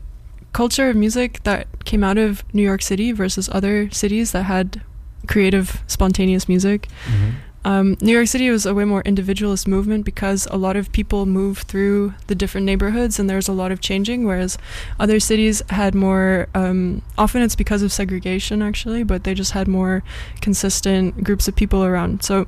[0.54, 4.82] culture of music that came out of New York City versus other cities that had
[5.28, 6.88] creative, spontaneous music.
[7.08, 7.32] Mhm.
[7.66, 11.26] Um, New York City was a way more individualist movement because a lot of people
[11.26, 14.60] move through the different neighborhoods and there's a lot of changing, whereas
[15.00, 19.68] other cities had more, um, often it's because of segregation actually, but they just had
[19.68, 20.04] more
[20.42, 22.24] consistent groups of people around.
[22.24, 22.48] So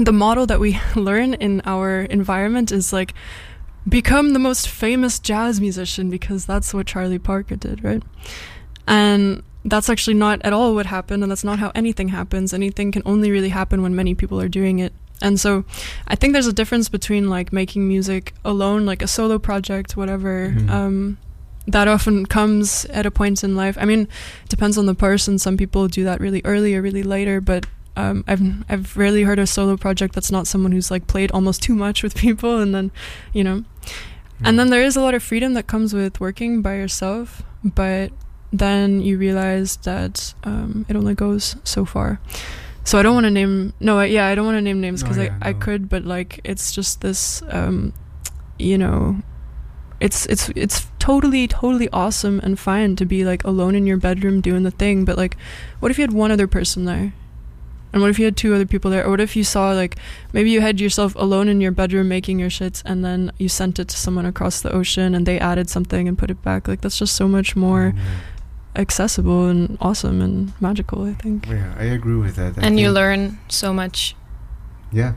[0.00, 3.14] the model that we learn in our environment is like
[3.88, 8.02] become the most famous jazz musician because that's what Charlie Parker did, right?
[8.88, 12.54] And that's actually not at all what happened, and that's not how anything happens.
[12.54, 14.92] Anything can only really happen when many people are doing it.
[15.22, 15.64] And so
[16.08, 20.54] I think there's a difference between like making music alone, like a solo project, whatever.
[20.56, 20.70] Mhm.
[20.70, 21.18] Um,
[21.66, 23.76] that often comes at a point in life.
[23.78, 24.00] I mean,
[24.42, 25.38] it depends on the person.
[25.38, 29.38] Some people do that really early or really later, but um, I've I've rarely heard
[29.38, 32.74] a solo project that's not someone who's like played almost too much with people, and
[32.74, 32.90] then,
[33.34, 33.64] you know,
[34.42, 38.10] and then there is a lot of freedom that comes with working by yourself, but
[38.52, 42.20] then you realize that um, it only goes so far.
[42.84, 45.02] So I don't want to name no, I, yeah, I don't want to name names
[45.02, 47.92] No, because yeah, I, I could, but like it's just this, um,
[48.58, 49.18] you know,
[50.00, 54.40] it's it's it's totally totally awesome and fine to be like alone in your bedroom
[54.40, 55.36] doing the thing, but like,
[55.78, 57.12] what if you had one other person there?
[57.92, 59.04] And what if you had two other people there?
[59.04, 59.96] Or what if you saw like
[60.32, 63.78] maybe you had yourself alone in your bedroom making your shits and then you sent
[63.78, 66.66] it to someone across the ocean and they added something and put it back.
[66.66, 67.92] Like that's just so much more
[68.80, 71.46] accessible and awesome and magical, I think.
[71.46, 72.58] Yeah, I agree with that.
[72.58, 74.16] I and you learn so much
[74.92, 75.12] Yeah,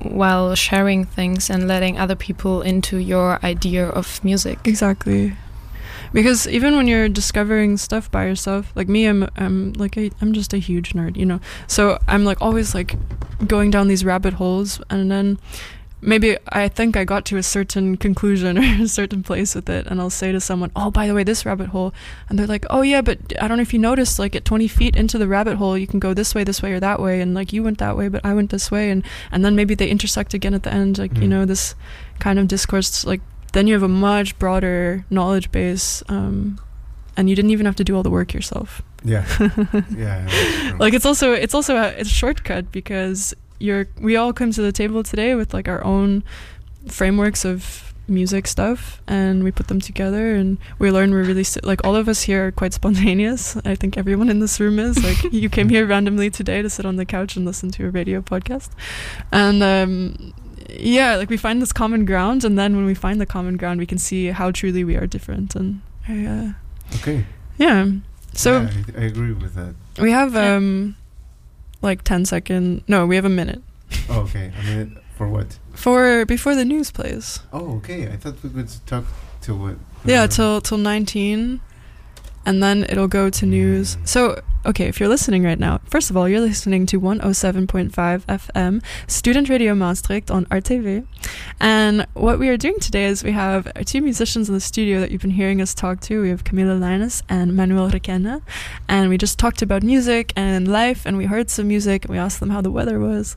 [0.00, 4.58] while sharing things and letting other people into your idea of music.
[4.64, 5.34] Exactly.
[6.12, 10.32] Because even when you're discovering stuff by yourself, like me, I'm I'm like a, I'm
[10.32, 11.40] just a huge nerd, you know.
[11.66, 12.94] So I'm like always like
[13.46, 15.38] going down these rabbit holes, and then
[16.06, 19.86] maybe I think I got to a certain conclusion or a certain place with it,
[19.86, 21.92] and I'll say to someone, "Oh, by the way, this rabbit hole,"
[22.28, 24.68] and they're like, "Oh yeah, but I don't know if you noticed, like at 20
[24.68, 27.20] feet into the rabbit hole, you can go this way, this way, or that way,
[27.20, 29.02] and like you went that way, but I went this way, and
[29.32, 31.28] and then maybe they intersect again at the end, like you Mm.
[31.34, 31.74] know this
[32.20, 33.20] kind of discourse, like
[33.52, 36.58] then you have a much broader knowledge base, um,
[37.16, 38.80] and you didn't even have to do all the work yourself.
[39.04, 39.24] yeah,
[39.96, 40.76] yeah.
[40.78, 44.62] Like it's also it's also a, it's a shortcut because you're we all come to
[44.62, 46.22] the table today with like our own
[46.88, 51.84] frameworks of music stuff and we put them together and we learn we're really like
[51.84, 53.56] all of us here are quite spontaneous.
[53.64, 55.02] I think everyone in this room is.
[55.02, 57.90] Like you came here randomly today to sit on the couch and listen to a
[57.90, 58.70] radio podcast.
[59.32, 60.32] And um
[60.68, 63.78] yeah like we find this common ground and then when we find the common ground
[63.78, 66.52] we can see how truly we are different and I, uh,
[66.96, 67.24] okay.
[67.56, 67.90] yeah.
[68.32, 69.74] So yeah, I, I agree with that.
[69.98, 70.96] we have um
[71.82, 73.62] like 10 second no we have a minute
[74.08, 74.52] Oh, okay.
[74.60, 75.58] a minute for what?
[75.74, 78.08] for before the news plays Oh, okay.
[78.12, 79.04] I thought we could talk
[79.42, 79.76] to what?
[80.04, 81.60] yeah uh, till till 19
[82.46, 83.98] and then it'll go to news.
[84.04, 88.82] So okay if you're listening right now first of all you're listening to 107.5 fm
[89.06, 91.06] student radio maastricht on rtv
[91.60, 95.10] and what we are doing today is we have two musicians in the studio that
[95.10, 96.20] you've been hearing us talk to.
[96.20, 98.42] We have camila linus and manuel requena.
[98.88, 102.18] And we just talked about music and life and we heard some music and we
[102.18, 103.36] asked them how the weather was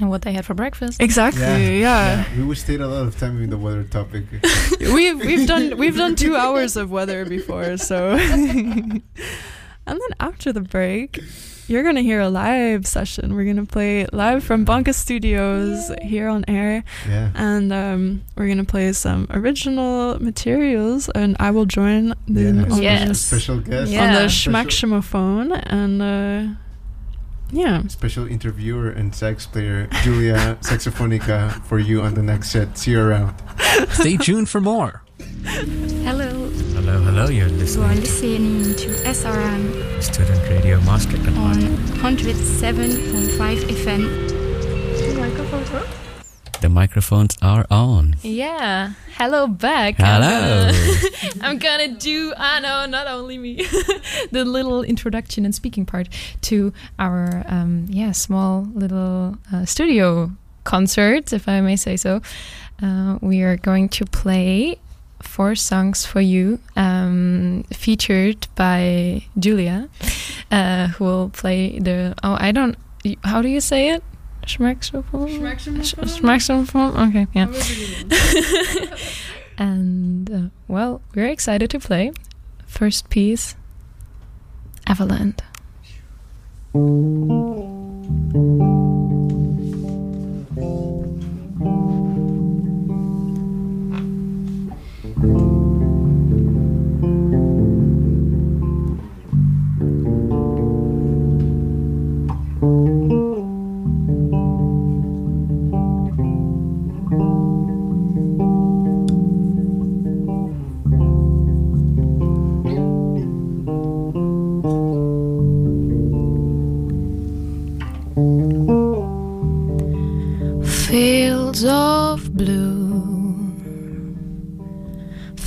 [0.00, 1.00] And what they had for breakfast.
[1.00, 4.24] exactly yeah, We wasted a lot of time in the weather topic.
[4.80, 9.02] we've we've done we've done two hours of weather before, so and
[9.86, 11.18] then after the break,
[11.66, 13.34] you're gonna hear a live session.
[13.34, 17.30] We're gonna play live from Bonka Studios here on air, yeah.
[17.34, 22.48] and um, we're gonna play some original materials, and I will join the yeah.
[22.50, 23.20] on, special- Yes.
[23.20, 23.90] Special guest.
[23.90, 24.06] Yeah.
[24.06, 24.68] on the Special- Schmack
[25.02, 26.54] Schmophone, and uh,
[27.50, 27.86] yeah.
[27.88, 32.76] Special interviewer and sax player Julia Saxophonica for you on the next set.
[32.78, 33.34] See you around.
[33.90, 35.02] Stay tuned for more.
[36.04, 36.28] Hello,
[36.74, 37.84] Hello, hello, you're listening.
[37.84, 42.02] you are listening to SRM Student Radio Maastricht on on Maastricht.
[42.02, 44.04] 107.5 FM.
[46.60, 48.16] The microphones are on.
[48.22, 48.94] Yeah.
[49.16, 49.94] Hello back.
[49.98, 50.70] Hello.
[51.40, 53.56] I'm gonna, do, I know, not only me,
[54.32, 56.08] the little introduction and speaking part
[56.42, 60.32] to our, um, yeah, small little uh, studio
[60.64, 62.22] concert, if I may say so.
[62.82, 64.80] Uh, we are going to play
[65.22, 69.88] four songs for you, um, featured by Julia,
[70.50, 72.76] uh, who will play the, oh, I don't,
[73.22, 74.02] how do you say it?
[74.48, 75.28] Schmacksophone?
[76.18, 77.08] Schmacksophone?
[77.08, 77.48] Okay, yeah.
[79.58, 82.12] and uh, well, we're excited to play.
[82.66, 83.56] First piece,
[84.86, 85.40] Avaland.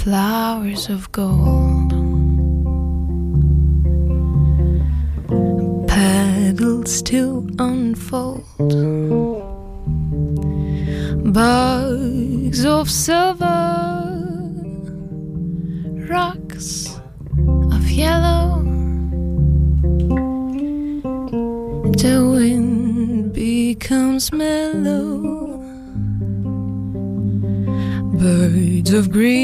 [0.03, 1.91] Flowers of gold,
[5.87, 8.43] petals to unfold,
[11.31, 14.01] bugs of silver,
[16.09, 16.99] rocks
[17.71, 18.63] of yellow.
[22.01, 25.60] The wind becomes mellow.
[28.81, 29.37] Birds of green,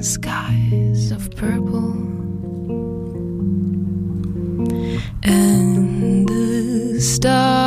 [0.00, 1.94] skies of purple,
[5.24, 7.61] and the stars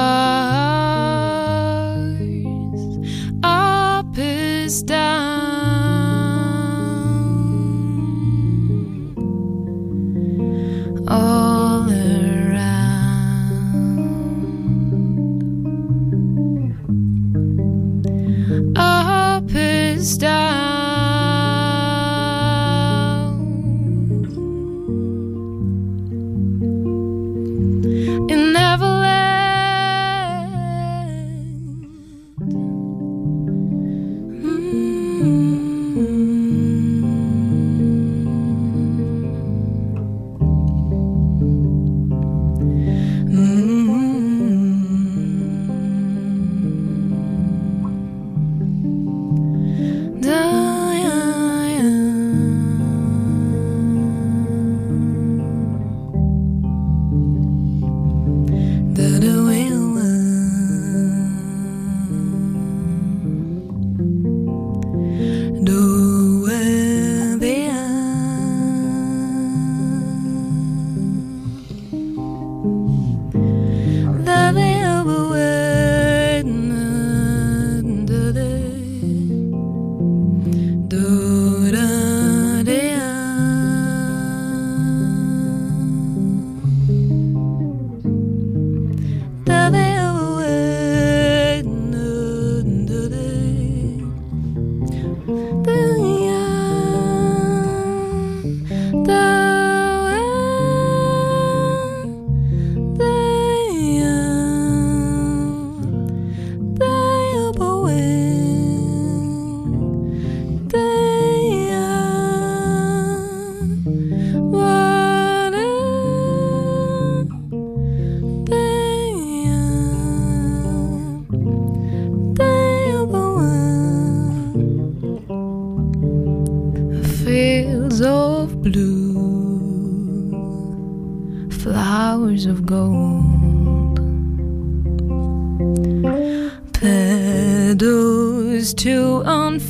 [137.66, 139.66] petals to unfold,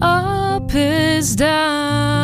[0.00, 2.21] up is down,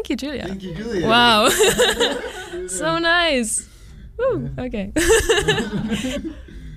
[0.00, 0.46] Thank you, Julia.
[0.46, 1.06] Thank you, Julia.
[1.06, 1.48] Wow.
[2.68, 3.68] so nice.
[4.16, 4.50] Woo.
[4.58, 4.92] Okay.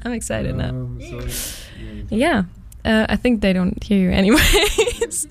[0.03, 0.71] I'm excited now.
[0.71, 1.25] Um, so,
[2.09, 2.43] yeah.
[2.83, 5.29] Uh, I think they don't hear you anyways.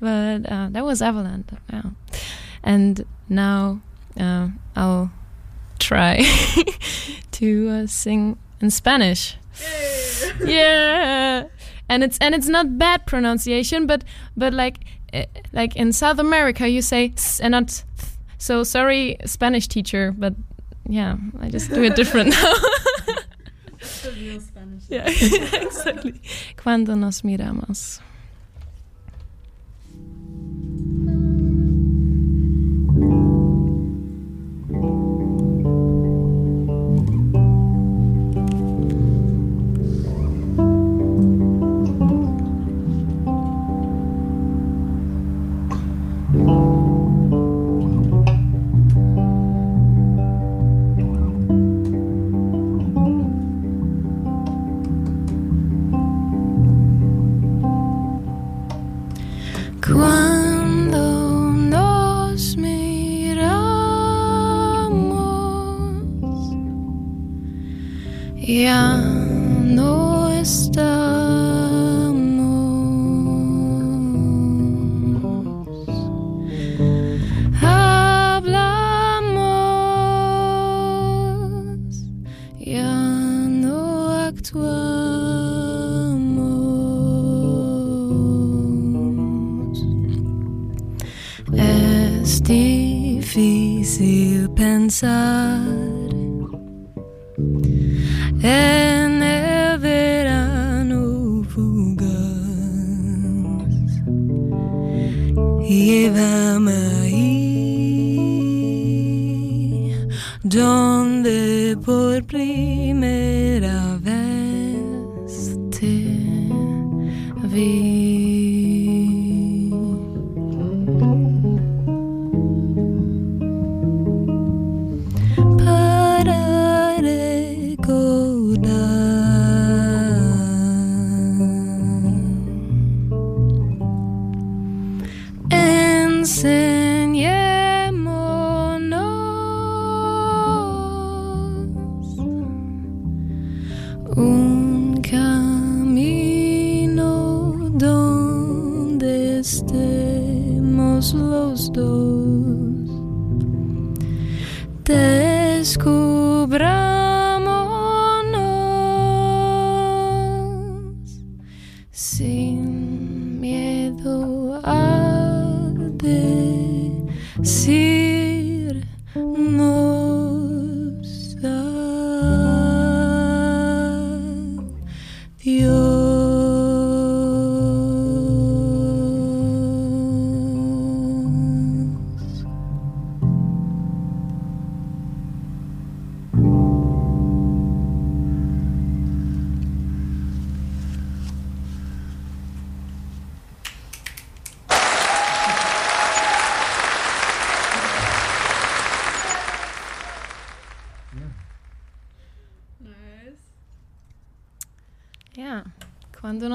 [0.00, 1.44] but uh, that was Avaland.
[1.70, 1.82] Yeah.
[2.62, 3.82] And now
[4.18, 5.10] uh, I'll
[5.78, 6.24] try
[7.32, 9.36] to uh, sing in Spanish.
[10.42, 11.48] yeah.
[11.86, 14.04] And it's and it's not bad pronunciation, but
[14.38, 14.80] but like
[15.52, 17.84] like in South America you say s and not th.
[18.38, 20.34] So sorry, Spanish teacher, but
[20.88, 22.52] yeah, I just do it different now.
[24.88, 26.20] Yeah, exactly.
[26.56, 28.00] Cuando nos miramos.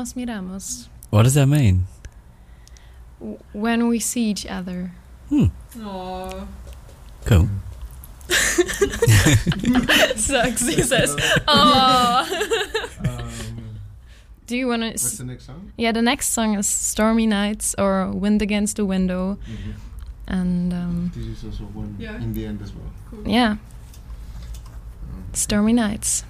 [0.01, 0.87] Nos miramos.
[1.11, 1.85] What does that mean?
[3.53, 4.93] When we see each other.
[5.29, 5.45] Hmm.
[7.25, 7.47] Cool.
[10.15, 11.15] Sucks, he says.
[11.47, 12.27] Oh.
[13.01, 13.29] Um,
[14.47, 15.17] Do you want what's to?
[15.17, 15.71] the next song?
[15.77, 19.37] Yeah, the next song is "Stormy Nights" or "Wind Against the Window,"
[20.27, 22.17] and um, This is also one Yeah.
[22.17, 22.91] in the end as well.
[23.25, 26.23] yeah, Um, "Stormy Nights."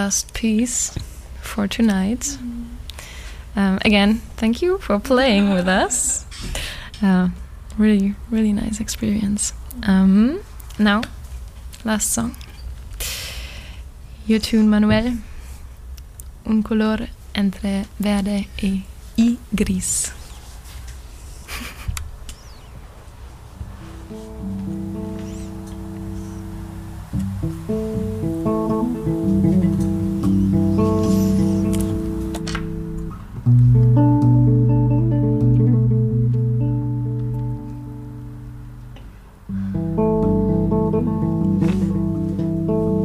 [0.00, 0.96] last piece
[1.42, 2.38] for tonight.
[3.54, 6.24] Um, again, thank you for playing with us.
[7.02, 7.28] Uh,
[7.76, 9.52] really, really nice experience.
[9.82, 10.40] Um,
[10.78, 11.02] now,
[11.84, 12.34] last song.
[14.26, 15.18] Your tune, Manuel.
[16.46, 18.48] Un color entre verde
[19.18, 20.19] y gris.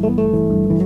[0.05, 0.84] Música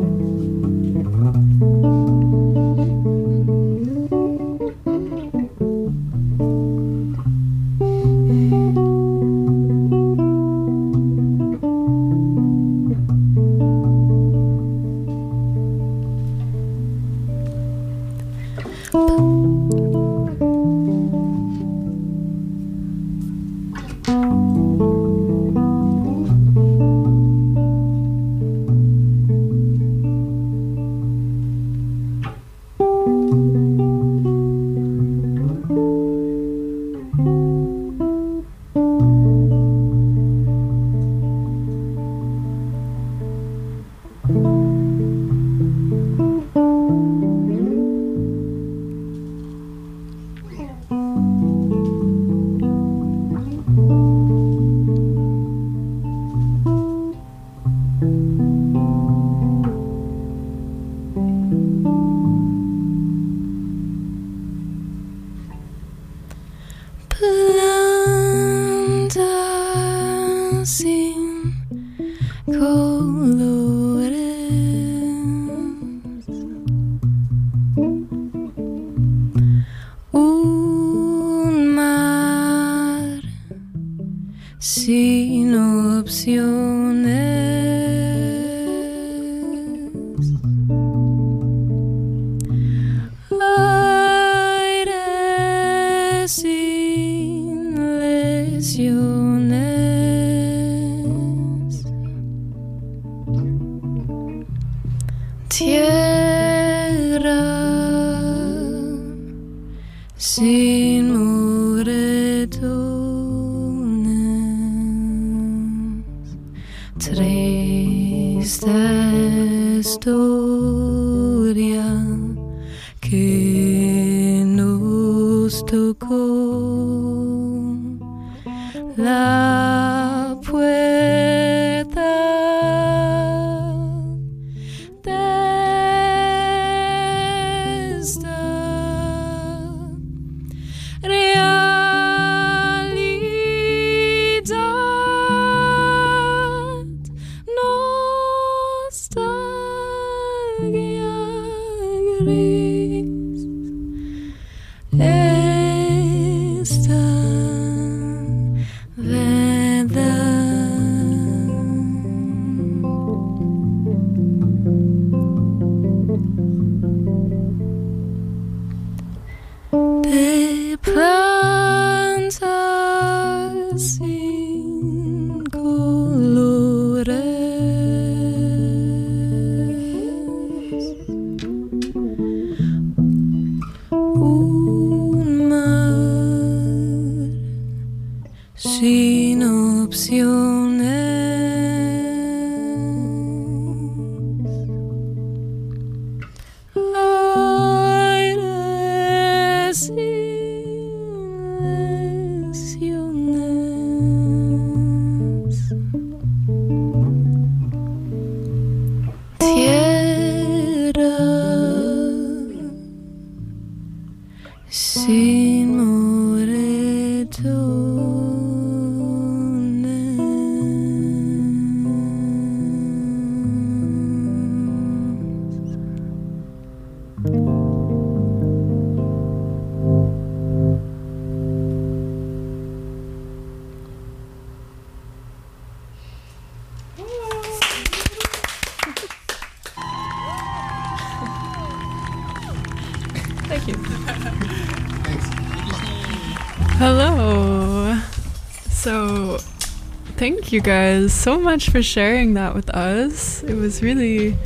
[250.59, 253.43] you guys so much for sharing that with us.
[253.43, 254.37] It was really.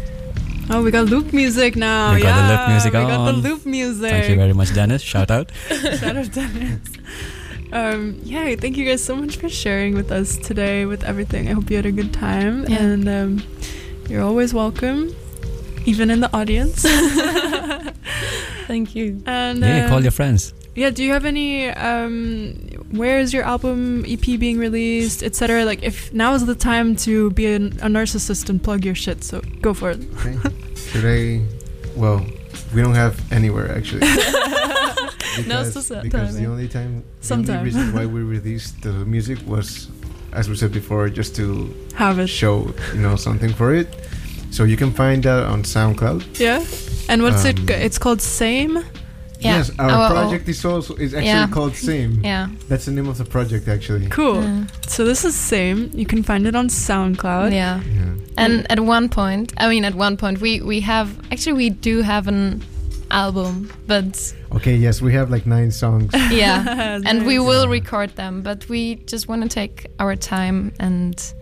[0.69, 2.13] Oh, we got loop music now.
[2.13, 4.11] We got the loop music we got the loop music.
[4.11, 5.01] Thank you very much, Dennis.
[5.01, 5.51] Shout out.
[5.69, 6.79] Shout out Dennis.
[7.71, 11.49] Um, yeah, thank you guys so much for sharing with us today with everything.
[11.49, 12.83] I hope you had a good time, Yeah.
[12.83, 13.43] and um,
[14.07, 15.15] you're always welcome,
[15.85, 16.83] even in the audience.
[18.67, 19.23] Thank you.
[19.25, 20.53] and yeah, uh, call your friends.
[20.75, 21.69] yeah, do you have any?
[21.69, 22.53] Um,
[22.97, 25.65] where is your album EP being released, etc.?
[25.65, 29.23] Like, if now is the time to be a, a narcissist and plug your shit,
[29.23, 29.99] so go for it.
[30.17, 30.35] Okay.
[30.75, 31.41] Should I?
[31.95, 32.25] Well,
[32.73, 34.07] we don't have anywhere actually.
[35.35, 38.91] Because the sad because time, the only time, the only reason why we released the
[38.91, 39.89] music was,
[40.31, 42.27] as we said before, just to Have it.
[42.27, 43.87] show you know something for it.
[44.51, 46.37] So you can find that on SoundCloud.
[46.39, 46.63] Yeah.
[47.09, 47.57] And what's it?
[47.59, 48.83] Um, g- It's called Same.
[49.43, 49.57] Yeah.
[49.57, 51.47] Yes, our oh, oh, oh, project is also is actually Yeah.
[51.47, 52.21] called Same.
[52.23, 52.47] Yeah.
[52.69, 54.07] That's the name of the project actually.
[54.07, 54.41] Cool.
[54.41, 54.65] Yeah.
[54.87, 55.89] So this is Same.
[55.93, 57.51] You can find it on SoundCloud.
[57.51, 57.81] Yeah.
[57.83, 58.13] Yeah.
[58.37, 62.01] And at one point, I mean, at one point, we we have actually we do
[62.01, 62.63] have an
[63.11, 64.75] album, but Okay.
[64.75, 66.11] Yes, we have like nine songs.
[66.31, 71.33] yeah, and we will record them, but we just want to take our time and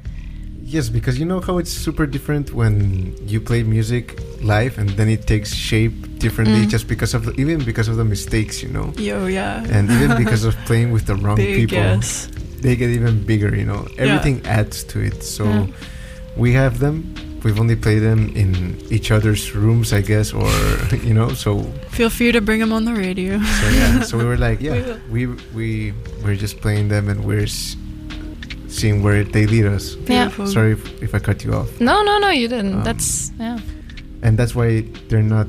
[0.72, 4.06] Yes, because you know how it's super different when you play music
[4.42, 6.70] live and then it takes shape differently Mm.
[6.76, 8.94] just because of the, even because of the mistakes, you know.
[8.98, 9.66] Yo, yeah.
[9.76, 12.30] And even because of playing with the wrong Big people, yes.
[12.64, 13.82] they get even bigger, you know.
[13.96, 14.04] Yeah.
[14.06, 15.24] Everything adds to it.
[15.24, 15.68] So Yeah.
[16.38, 16.96] we have them.
[17.44, 20.48] We've only played them in each other's rooms, I guess, or
[21.08, 21.34] you know.
[21.34, 23.40] So Feel free to bring them on the radio.
[23.60, 24.02] so yeah.
[24.08, 24.78] so we were like, yeah,
[25.12, 25.26] we
[25.58, 25.92] we
[26.24, 27.50] we're just playing them and we're
[28.72, 29.96] seeing where they lead us.
[29.96, 30.26] Yeah.
[30.26, 30.48] Beautiful.
[30.48, 31.70] Sorry if, if I cut you off.
[31.80, 32.74] no, no, no, you didn't.
[32.76, 33.60] Um, That's yeah,
[34.24, 35.48] and that's why they're not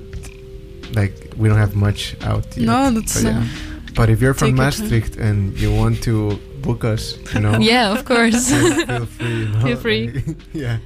[0.94, 2.66] like we don't have much out yet.
[2.66, 3.47] No, that's but, no.
[3.94, 4.57] but if you're from Take.
[4.57, 8.51] Maastricht and you want to book us, you know, yeah, of course.
[8.51, 9.28] feel, feel free.
[9.40, 10.09] You know, Feel free.
[10.12, 10.78] like, yeah.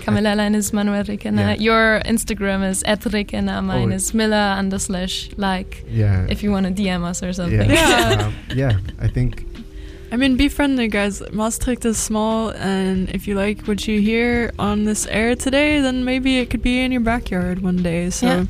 [0.00, 1.38] Camilla line is Manuel Requena.
[1.38, 1.54] Yeah.
[1.54, 3.62] Your Instagram is at Requena.
[3.64, 3.94] Mine Oh.
[3.96, 5.84] is Miller under slash like.
[5.88, 6.26] Yeah.
[6.28, 7.70] If you want to DM us or something.
[7.70, 8.26] Yeah.
[8.26, 8.78] um, yeah.
[9.00, 9.46] I think
[10.14, 11.20] I mean, be friendly, guys.
[11.32, 16.04] Maastricht is small, and if you like what you hear on this air today, then
[16.04, 18.10] maybe it could be in your backyard one day.
[18.10, 18.44] So, Yeah.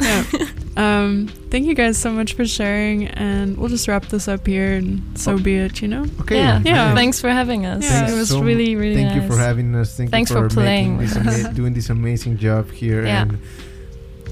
[0.00, 0.24] Yeah.
[0.34, 0.46] yeah.
[0.76, 4.74] um, thank you guys so much for sharing, and we'll just wrap this up here,
[4.74, 5.80] and so be it.
[5.80, 6.04] You know.
[6.20, 6.36] Okay.
[6.36, 6.60] yeah.
[6.62, 6.94] Yeah.
[6.94, 7.84] Thanks for having us.
[7.84, 8.10] Yeah.
[8.12, 9.22] It was so- really, really Thank nice.
[9.22, 9.96] you for having us.
[9.96, 13.22] Thank Thanks you for for, playing this ama- doing this amazing job here Yeah.
[13.22, 13.38] and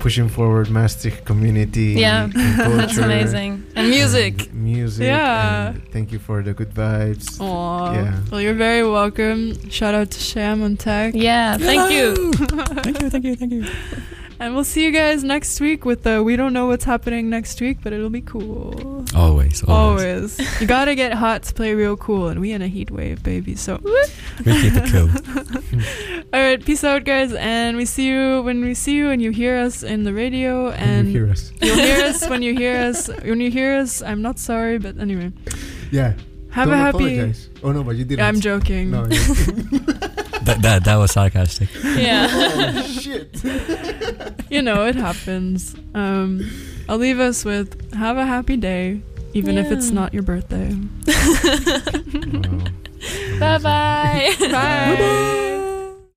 [0.01, 1.95] pushing forward Maastricht community.
[2.01, 2.25] Yeah.
[2.25, 2.77] and, and culture.
[2.77, 3.67] That's amazing.
[3.77, 4.47] And music.
[4.47, 5.05] and music.
[5.07, 5.69] Yeah.
[5.69, 7.41] and thank you for the good vibes.
[7.41, 7.93] Aw.
[7.93, 8.21] Yeah.
[8.31, 9.69] Well, you're very welcome.
[9.71, 11.15] Shout out to Sham on Tech.
[11.15, 12.33] Yeah, thank you.
[12.83, 13.67] thank you, thank you, thank you.
[14.41, 17.61] And we'll see you guys next week with the we don't know what's happening next
[17.61, 19.05] week, but it'll be cool.
[19.15, 20.39] Always, always.
[20.39, 20.61] Always.
[20.63, 23.55] you gotta get hot to play real cool, and we in a heat wave, baby.
[23.55, 23.79] So,
[24.47, 25.11] We keep it cool.
[26.33, 29.31] all right, peace out, guys, and we see you when we see you and you
[29.31, 31.53] hear us in the radio, Can and you hear us?
[31.61, 33.09] will hear us when you hear us.
[33.09, 35.33] When you hear us, I'm not sorry, but anyway,
[35.91, 36.15] Yeah.
[36.51, 36.97] have Don't a happy.
[37.19, 37.51] apologize.
[37.63, 38.25] Oh no, but you didn't.
[38.25, 38.91] I'm joking.
[38.91, 39.05] No.
[40.51, 41.69] That, that, that was sarcastic.
[41.85, 42.27] Yeah.
[42.31, 43.43] oh shit.
[44.51, 45.75] you know it happens.
[45.95, 46.51] Um,
[46.89, 49.01] I'll leave us with have a happy day,
[49.33, 50.77] even if it's not your birthday.
[53.41, 53.59] Wow.
[53.59, 54.37] Bye bye.
[54.51, 55.57] Bye.